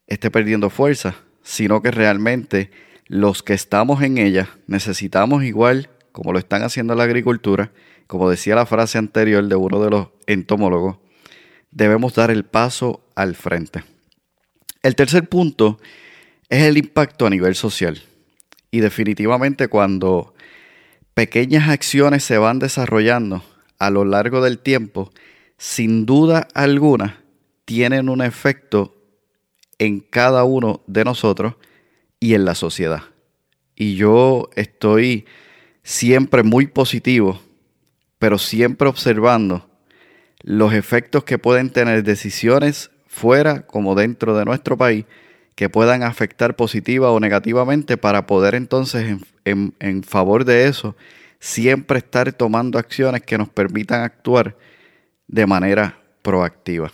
esté 0.07 0.31
perdiendo 0.31 0.69
fuerza, 0.69 1.15
sino 1.43 1.81
que 1.81 1.91
realmente 1.91 2.71
los 3.07 3.43
que 3.43 3.53
estamos 3.53 4.01
en 4.03 4.19
ella 4.19 4.47
necesitamos 4.67 5.43
igual, 5.43 5.89
como 6.11 6.31
lo 6.31 6.39
están 6.39 6.63
haciendo 6.63 6.95
la 6.95 7.03
agricultura, 7.03 7.71
como 8.07 8.29
decía 8.29 8.55
la 8.55 8.65
frase 8.65 8.97
anterior 8.97 9.45
de 9.47 9.55
uno 9.55 9.83
de 9.83 9.89
los 9.89 10.07
entomólogos, 10.27 10.97
debemos 11.71 12.13
dar 12.13 12.31
el 12.31 12.45
paso 12.45 13.01
al 13.15 13.35
frente. 13.35 13.83
El 14.81 14.95
tercer 14.95 15.27
punto 15.27 15.79
es 16.49 16.63
el 16.63 16.77
impacto 16.77 17.25
a 17.25 17.29
nivel 17.29 17.55
social. 17.55 18.01
Y 18.71 18.79
definitivamente 18.79 19.67
cuando 19.67 20.33
pequeñas 21.13 21.69
acciones 21.69 22.23
se 22.23 22.37
van 22.37 22.59
desarrollando 22.59 23.43
a 23.79 23.89
lo 23.89 24.05
largo 24.05 24.41
del 24.41 24.59
tiempo, 24.59 25.11
sin 25.57 26.05
duda 26.05 26.47
alguna 26.53 27.23
tienen 27.65 28.09
un 28.09 28.21
efecto 28.21 28.95
en 29.77 29.99
cada 29.99 30.43
uno 30.43 30.81
de 30.87 31.05
nosotros 31.05 31.55
y 32.19 32.33
en 32.33 32.45
la 32.45 32.55
sociedad. 32.55 33.03
Y 33.75 33.95
yo 33.95 34.49
estoy 34.55 35.25
siempre 35.83 36.43
muy 36.43 36.67
positivo 36.67 37.39
pero 38.19 38.37
siempre 38.37 38.87
observando 38.87 39.67
los 40.41 40.73
efectos 40.73 41.23
que 41.23 41.39
pueden 41.39 41.71
tener 41.71 42.03
decisiones 42.03 42.91
fuera 43.07 43.65
como 43.65 43.95
dentro 43.95 44.37
de 44.37 44.45
nuestro 44.45 44.77
país 44.77 45.05
que 45.59 45.67
puedan 45.67 46.03
afectar 46.03 46.55
positiva 46.55 47.11
o 47.11 47.19
negativamente 47.19 47.97
para 47.97 48.25
poder 48.25 48.55
entonces 48.55 49.17
en, 49.43 50.03
favor 50.03 50.45
de 50.45 50.67
eso 50.67 50.95
siempre 51.41 51.97
estar 51.97 52.31
tomando 52.31 52.79
acciones 52.79 53.23
que 53.23 53.37
nos 53.37 53.49
permitan 53.49 54.03
actuar 54.03 54.55
de 55.27 55.45
manera 55.45 55.99
proactiva. 56.21 56.93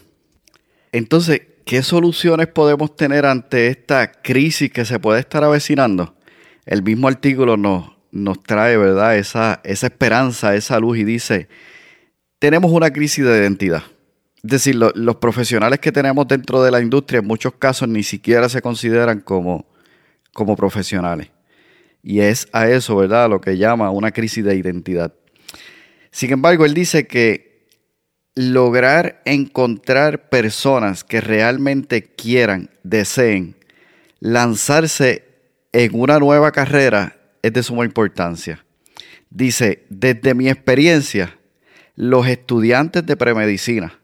Entonces, 0.91 1.43
¿qué 1.63 1.83
soluciones 1.83 2.47
podemos 2.47 2.95
tener 2.95 3.27
ante 3.27 3.67
esta 3.67 4.11
crisis 4.11 4.71
que 4.71 4.83
se 4.83 4.97
puede 4.97 5.19
estar 5.19 5.43
avecinando? 5.43 6.15
El 6.65 6.81
mismo 6.81 7.07
artículo 7.07 7.57
nos, 7.57 7.91
nos 8.11 8.41
trae, 8.41 8.77
¿verdad? 8.77 9.15
Esa, 9.15 9.61
esa 9.63 9.85
esperanza, 9.85 10.55
esa 10.55 10.79
luz 10.79 10.97
y 10.97 11.03
dice, 11.03 11.49
tenemos 12.39 12.71
una 12.71 12.91
crisis 12.91 13.23
de 13.25 13.37
identidad. 13.37 13.83
Es 14.45 14.51
decir, 14.51 14.75
los 14.75 15.15
profesionales 15.15 15.79
que 15.79 15.91
tenemos 15.91 16.27
dentro 16.27 16.61
de 16.61 16.69
la 16.69 16.79
industria 16.79 17.17
en 17.17 17.25
muchos 17.25 17.55
casos 17.55 17.89
ni 17.89 18.03
siquiera 18.03 18.47
se 18.47 18.61
consideran 18.61 19.21
como, 19.21 19.65
como 20.33 20.55
profesionales. 20.55 21.31
Y 22.03 22.19
es 22.19 22.47
a 22.53 22.69
eso, 22.69 22.95
¿verdad? 22.95 23.27
Lo 23.27 23.41
que 23.41 23.57
llama 23.57 23.89
una 23.89 24.11
crisis 24.11 24.45
de 24.45 24.55
identidad. 24.55 25.15
Sin 26.11 26.31
embargo, 26.31 26.63
él 26.63 26.75
dice 26.75 27.07
que 27.07 27.65
lograr 28.35 29.23
encontrar 29.25 30.29
personas 30.29 31.03
que 31.03 31.21
realmente 31.21 32.03
quieran, 32.03 32.69
deseen 32.83 33.55
lanzarse 34.19 35.23
en 35.71 35.99
una 35.99 36.19
nueva 36.19 36.51
carrera 36.51 37.17
es 37.41 37.51
de 37.51 37.63
suma 37.63 37.83
importancia. 37.83 38.63
Dice, 39.31 39.85
desde 39.89 40.35
mi 40.35 40.49
experiencia, 40.49 41.35
los 41.95 42.27
estudiantes 42.27 43.03
de 43.07 43.17
premedicina, 43.17 43.99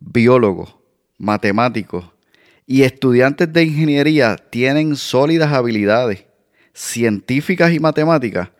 biólogos, 0.00 0.76
matemáticos 1.18 2.06
y 2.66 2.82
estudiantes 2.82 3.52
de 3.52 3.64
ingeniería 3.64 4.36
tienen 4.36 4.96
sólidas 4.96 5.52
habilidades 5.52 6.24
científicas 6.72 7.72
y 7.72 7.80
matemáticas 7.80 8.50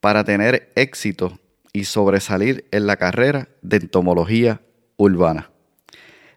para 0.00 0.24
tener 0.24 0.72
éxito 0.74 1.38
y 1.72 1.84
sobresalir 1.84 2.64
en 2.70 2.86
la 2.86 2.96
carrera 2.96 3.48
de 3.62 3.76
entomología 3.76 4.60
urbana. 4.96 5.50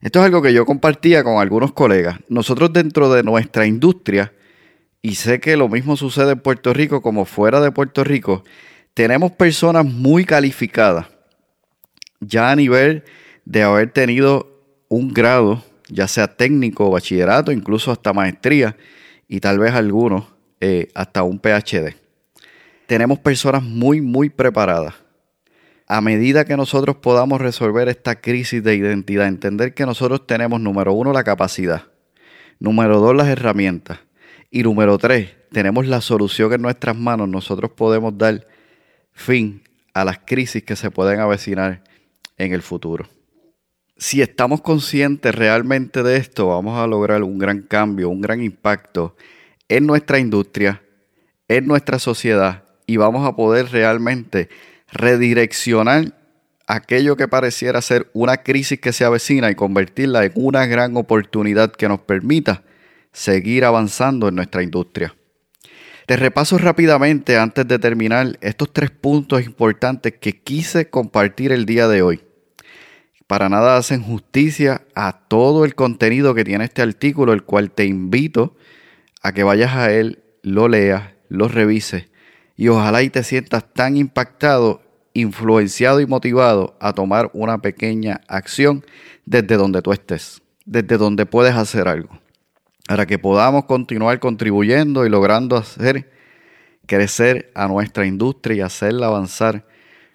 Esto 0.01 0.19
es 0.19 0.25
algo 0.25 0.41
que 0.41 0.53
yo 0.53 0.65
compartía 0.65 1.23
con 1.23 1.41
algunos 1.41 1.71
colegas. 1.71 2.19
Nosotros 2.27 2.73
dentro 2.73 3.11
de 3.11 3.23
nuestra 3.23 3.65
industria 3.65 4.33
y 5.01 5.15
sé 5.15 5.39
que 5.39 5.57
lo 5.57 5.69
mismo 5.69 5.97
sucede 5.97 6.31
en 6.31 6.39
Puerto 6.39 6.73
Rico 6.73 7.01
como 7.01 7.25
fuera 7.25 7.59
de 7.61 7.71
Puerto 7.71 8.03
Rico, 8.03 8.43
tenemos 8.93 9.31
personas 9.31 9.85
muy 9.85 10.23
calificadas, 10.23 11.07
ya 12.19 12.51
a 12.51 12.55
nivel 12.55 13.03
de 13.45 13.63
haber 13.63 13.91
tenido 13.91 14.47
un 14.87 15.13
grado, 15.13 15.63
ya 15.89 16.07
sea 16.07 16.27
técnico, 16.27 16.89
bachillerato, 16.89 17.51
incluso 17.51 17.91
hasta 17.91 18.13
maestría, 18.13 18.77
y 19.27 19.39
tal 19.39 19.59
vez 19.59 19.73
algunos 19.73 20.25
eh, 20.59 20.89
hasta 20.93 21.23
un 21.23 21.39
PhD. 21.39 21.95
Tenemos 22.85 23.19
personas 23.19 23.63
muy, 23.63 24.01
muy 24.01 24.29
preparadas. 24.29 24.95
A 25.87 26.01
medida 26.01 26.45
que 26.45 26.55
nosotros 26.55 26.97
podamos 26.97 27.41
resolver 27.41 27.89
esta 27.89 28.21
crisis 28.21 28.63
de 28.63 28.75
identidad, 28.75 29.27
entender 29.27 29.73
que 29.73 29.85
nosotros 29.85 30.25
tenemos, 30.25 30.61
número 30.61 30.93
uno, 30.93 31.11
la 31.11 31.23
capacidad, 31.23 31.83
número 32.59 32.99
dos, 32.99 33.15
las 33.15 33.27
herramientas, 33.27 33.99
y 34.49 34.63
número 34.63 34.97
tres, 34.97 35.31
tenemos 35.51 35.87
la 35.87 35.99
solución 35.99 36.53
en 36.53 36.61
nuestras 36.61 36.95
manos. 36.95 37.27
Nosotros 37.27 37.71
podemos 37.71 38.15
dar 38.17 38.45
fin 39.11 39.63
a 39.93 40.05
las 40.05 40.19
crisis 40.19 40.63
que 40.63 40.75
se 40.75 40.91
pueden 40.91 41.19
avecinar 41.19 41.83
en 42.37 42.53
el 42.53 42.61
futuro. 42.61 43.07
Si 44.03 44.21
estamos 44.21 44.59
conscientes 44.59 45.33
realmente 45.33 46.03
de 46.03 46.17
esto, 46.17 46.49
vamos 46.49 46.77
a 46.77 46.87
lograr 46.87 47.23
un 47.23 47.39
gran 47.39 47.61
cambio, 47.61 48.09
un 48.09 48.19
gran 48.19 48.43
impacto 48.43 49.15
en 49.69 49.87
nuestra 49.87 50.19
industria, 50.19 50.83
en 51.47 51.67
nuestra 51.67 51.99
sociedad 51.99 52.65
y 52.85 52.97
vamos 52.97 53.25
a 53.25 53.37
poder 53.37 53.71
realmente 53.71 54.49
redireccionar 54.91 56.17
aquello 56.67 57.15
que 57.15 57.29
pareciera 57.29 57.81
ser 57.81 58.09
una 58.11 58.43
crisis 58.43 58.77
que 58.77 58.91
se 58.91 59.05
avecina 59.05 59.49
y 59.49 59.55
convertirla 59.55 60.25
en 60.25 60.33
una 60.35 60.65
gran 60.65 60.97
oportunidad 60.97 61.71
que 61.71 61.87
nos 61.87 62.01
permita 62.01 62.63
seguir 63.13 63.63
avanzando 63.63 64.27
en 64.27 64.35
nuestra 64.35 64.63
industria. 64.63 65.15
Te 66.07 66.17
repaso 66.17 66.57
rápidamente 66.57 67.37
antes 67.37 67.65
de 67.65 67.79
terminar 67.79 68.37
estos 68.41 68.73
tres 68.73 68.91
puntos 68.91 69.45
importantes 69.45 70.15
que 70.19 70.41
quise 70.41 70.89
compartir 70.89 71.53
el 71.53 71.65
día 71.65 71.87
de 71.87 72.01
hoy. 72.01 72.21
Para 73.27 73.49
nada 73.49 73.77
hacen 73.77 74.01
justicia 74.03 74.83
a 74.95 75.27
todo 75.27 75.65
el 75.65 75.75
contenido 75.75 76.35
que 76.35 76.43
tiene 76.43 76.65
este 76.65 76.81
artículo, 76.81 77.33
el 77.33 77.43
cual 77.43 77.71
te 77.71 77.85
invito 77.85 78.55
a 79.21 79.31
que 79.31 79.43
vayas 79.43 79.75
a 79.75 79.91
él, 79.91 80.23
lo 80.43 80.67
leas, 80.67 81.11
lo 81.29 81.47
revises 81.47 82.07
y 82.55 82.67
ojalá 82.67 83.01
y 83.01 83.09
te 83.09 83.23
sientas 83.23 83.65
tan 83.73 83.97
impactado, 83.97 84.81
influenciado 85.13 86.01
y 86.01 86.05
motivado 86.05 86.77
a 86.79 86.93
tomar 86.93 87.29
una 87.33 87.59
pequeña 87.59 88.21
acción 88.27 88.85
desde 89.25 89.57
donde 89.57 89.81
tú 89.81 89.91
estés, 89.91 90.41
desde 90.65 90.97
donde 90.97 91.25
puedes 91.25 91.55
hacer 91.55 91.87
algo, 91.87 92.19
para 92.87 93.05
que 93.05 93.17
podamos 93.19 93.65
continuar 93.65 94.19
contribuyendo 94.19 95.05
y 95.05 95.09
logrando 95.09 95.55
hacer 95.55 96.11
crecer 96.85 97.51
a 97.55 97.67
nuestra 97.67 98.05
industria 98.05 98.57
y 98.57 98.61
hacerla 98.61 99.07
avanzar 99.07 99.65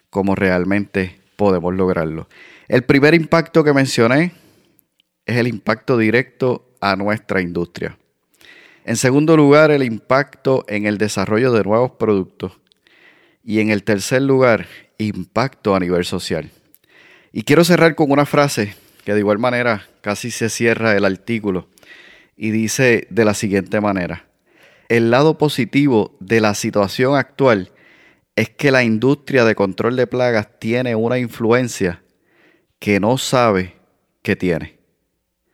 como 0.09 0.35
realmente 0.35 1.19
podemos 1.35 1.73
lograrlo. 1.73 2.27
El 2.69 2.83
primer 2.83 3.15
impacto 3.15 3.63
que 3.63 3.73
mencioné 3.73 4.31
es 5.25 5.37
el 5.37 5.47
impacto 5.47 5.97
directo 5.97 6.69
a 6.79 6.95
nuestra 6.95 7.41
industria. 7.41 7.97
En 8.85 8.95
segundo 8.95 9.35
lugar, 9.35 9.71
el 9.71 9.81
impacto 9.81 10.65
en 10.67 10.85
el 10.85 10.99
desarrollo 10.99 11.51
de 11.51 11.63
nuevos 11.63 11.93
productos. 11.93 12.59
Y 13.43 13.59
en 13.59 13.71
el 13.71 13.83
tercer 13.83 14.21
lugar, 14.21 14.67
impacto 14.99 15.73
a 15.73 15.79
nivel 15.79 16.05
social. 16.05 16.51
Y 17.33 17.41
quiero 17.41 17.63
cerrar 17.63 17.95
con 17.95 18.11
una 18.11 18.27
frase 18.27 18.75
que 19.03 19.15
de 19.15 19.19
igual 19.19 19.39
manera 19.39 19.87
casi 20.01 20.29
se 20.29 20.47
cierra 20.47 20.95
el 20.95 21.05
artículo 21.05 21.69
y 22.37 22.51
dice 22.51 23.07
de 23.09 23.25
la 23.25 23.33
siguiente 23.33 23.81
manera. 23.81 24.27
El 24.89 25.09
lado 25.09 25.39
positivo 25.39 26.15
de 26.19 26.39
la 26.39 26.53
situación 26.53 27.15
actual 27.15 27.71
es 28.35 28.51
que 28.51 28.69
la 28.69 28.83
industria 28.83 29.43
de 29.43 29.55
control 29.55 29.95
de 29.95 30.05
plagas 30.05 30.59
tiene 30.59 30.93
una 30.93 31.17
influencia 31.17 32.03
que 32.79 32.99
no 32.99 33.17
sabe 33.17 33.75
que 34.21 34.35
tiene. 34.35 34.79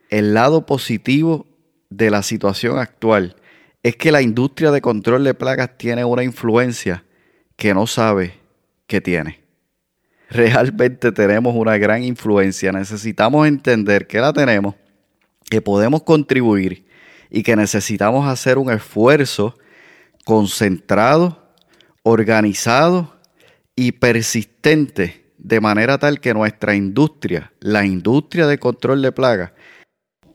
El 0.09 0.33
lado 0.33 0.65
positivo 0.65 1.47
de 1.89 2.11
la 2.11 2.23
situación 2.23 2.77
actual 2.77 3.35
es 3.83 3.95
que 3.95 4.11
la 4.11 4.21
industria 4.21 4.71
de 4.71 4.81
control 4.81 5.23
de 5.23 5.33
plagas 5.33 5.77
tiene 5.77 6.05
una 6.05 6.23
influencia 6.23 7.03
que 7.55 7.73
no 7.73 7.88
sabe 7.88 8.33
que 8.88 9.01
tiene. 9.01 9.41
Realmente 10.29 11.11
tenemos 11.11 11.55
una 11.55 11.77
gran 11.77 12.03
influencia. 12.03 12.71
Necesitamos 12.71 13.47
entender 13.47 14.07
que 14.07 14.19
la 14.19 14.33
tenemos, 14.33 14.75
que 15.49 15.61
podemos 15.61 16.03
contribuir 16.03 16.85
y 17.29 17.43
que 17.43 17.55
necesitamos 17.55 18.27
hacer 18.27 18.57
un 18.57 18.71
esfuerzo 18.71 19.57
concentrado, 20.23 21.53
organizado 22.03 23.15
y 23.75 23.91
persistente 23.93 25.24
de 25.45 25.62
manera 25.62 25.99
tal 25.99 26.19
que 26.19 26.34
nuestra 26.34 26.73
industria, 26.73 27.53
la 27.60 27.86
industria 27.86 28.47
de 28.47 28.58
control 28.58 29.03
de 29.03 29.12
plagas, 29.12 29.51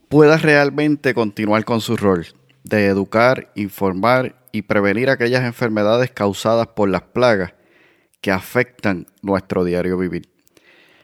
pueda 0.09 0.37
realmente 0.37 1.15
continuar 1.15 1.65
con 1.65 1.81
su 1.81 1.97
rol 1.97 2.29
de 2.63 2.87
educar, 2.87 3.51
informar 3.57 4.47
y 4.53 4.63
prevenir 4.63 5.11
aquellas 5.11 5.43
enfermedades 5.43 6.13
causadas 6.13 6.69
por 6.69 6.89
las 6.89 7.03
plagas 7.03 7.55
que 8.21 8.31
afectan 8.31 9.09
nuestro 9.21 9.65
diario 9.65 9.99
vivir. 9.99 10.31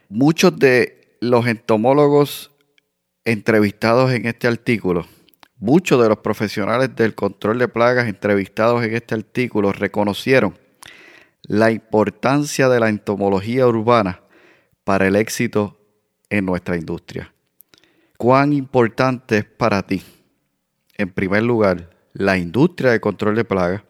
Muchos 0.08 0.56
de 0.56 1.18
los 1.20 1.48
entomólogos 1.48 2.52
entrevistados 3.24 4.12
en 4.12 4.26
este 4.26 4.46
artículo, 4.46 5.04
muchos 5.56 6.00
de 6.00 6.08
los 6.08 6.18
profesionales 6.18 6.94
del 6.94 7.16
control 7.16 7.58
de 7.58 7.66
plagas 7.66 8.06
entrevistados 8.06 8.84
en 8.84 8.94
este 8.94 9.16
artículo 9.16 9.72
reconocieron 9.72 10.56
la 11.46 11.70
importancia 11.70 12.68
de 12.68 12.80
la 12.80 12.88
entomología 12.88 13.66
urbana 13.66 14.22
para 14.84 15.06
el 15.06 15.16
éxito 15.16 15.78
en 16.30 16.44
nuestra 16.44 16.76
industria 16.76 17.32
cuán 18.16 18.52
importante 18.52 19.38
es 19.38 19.44
para 19.44 19.82
ti, 19.82 20.02
en 20.96 21.10
primer 21.10 21.42
lugar, 21.42 21.90
la 22.12 22.38
industria 22.38 22.90
de 22.90 23.00
control 23.00 23.36
de 23.36 23.44
plagas, 23.44 23.82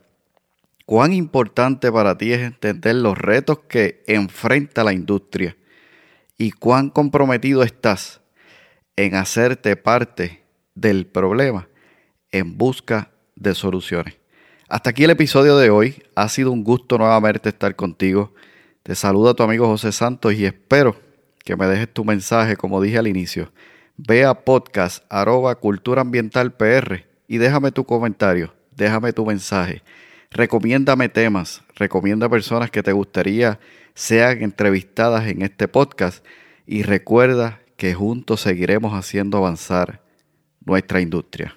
cuán 0.85 1.13
importante 1.13 1.91
para 1.93 2.19
ti 2.19 2.33
es 2.33 2.41
entender 2.41 2.97
los 2.97 3.17
retos 3.17 3.61
que 3.69 4.03
enfrenta 4.07 4.85
la 4.85 4.93
industria 4.93 5.57
y 6.37 6.51
cuán 6.51 6.91
comprometido 6.91 7.63
estás 7.63 8.21
en 8.97 9.15
hacerte 9.15 9.77
parte 9.77 10.43
del 10.75 11.07
problema 11.07 11.69
en 12.33 12.59
busca 12.59 13.11
de 13.37 13.55
soluciones. 13.55 14.16
Hasta 14.69 14.91
aquí 14.91 15.05
el 15.05 15.11
episodio 15.11 15.57
de 15.59 15.71
hoy. 15.71 16.03
Ha 16.17 16.29
sido 16.29 16.51
un 16.51 16.65
gusto 16.65 16.99
nuevamente 16.99 17.51
estar 17.51 17.77
contigo. 17.77 18.35
Te 18.83 18.97
saluda 18.97 19.35
tu 19.35 19.45
amigo 19.45 19.69
José 19.69 19.93
Santos 19.93 20.35
y 20.35 20.45
espero 20.45 20.97
que 21.45 21.55
me 21.55 21.67
dejes 21.67 21.93
tu 21.93 22.05
mensaje 22.05 22.57
como 22.57 22.81
dije 22.81 22.99
al 22.99 23.07
inicio 23.07 23.53
Ve 23.97 24.25
a 24.25 24.35
podcast 24.35 25.05
arroba 25.09 25.55
cultura 25.55 26.01
ambiental 26.01 26.53
PR 26.53 27.05
y 27.29 27.39
déjame 27.39 27.71
tu 27.71 27.85
comentario, 27.85 28.55
déjame 28.73 29.13
tu 29.13 29.25
mensaje. 29.25 29.83
Recomiéndame 30.33 31.09
temas, 31.09 31.63
recomienda 31.77 32.29
personas 32.29 32.69
que 32.71 32.83
te 32.83 32.91
gustaría 32.91 33.61
sean 33.95 34.43
entrevistadas 34.43 35.29
en 35.29 35.43
este 35.43 35.69
podcast 35.69 36.25
y 36.67 36.83
recuerda 36.83 37.61
que 37.77 37.95
juntos 37.95 38.41
seguiremos 38.41 38.95
haciendo 38.95 39.39
avanzar 39.39 40.03
nuestra 40.65 41.01
industria. 41.01 41.57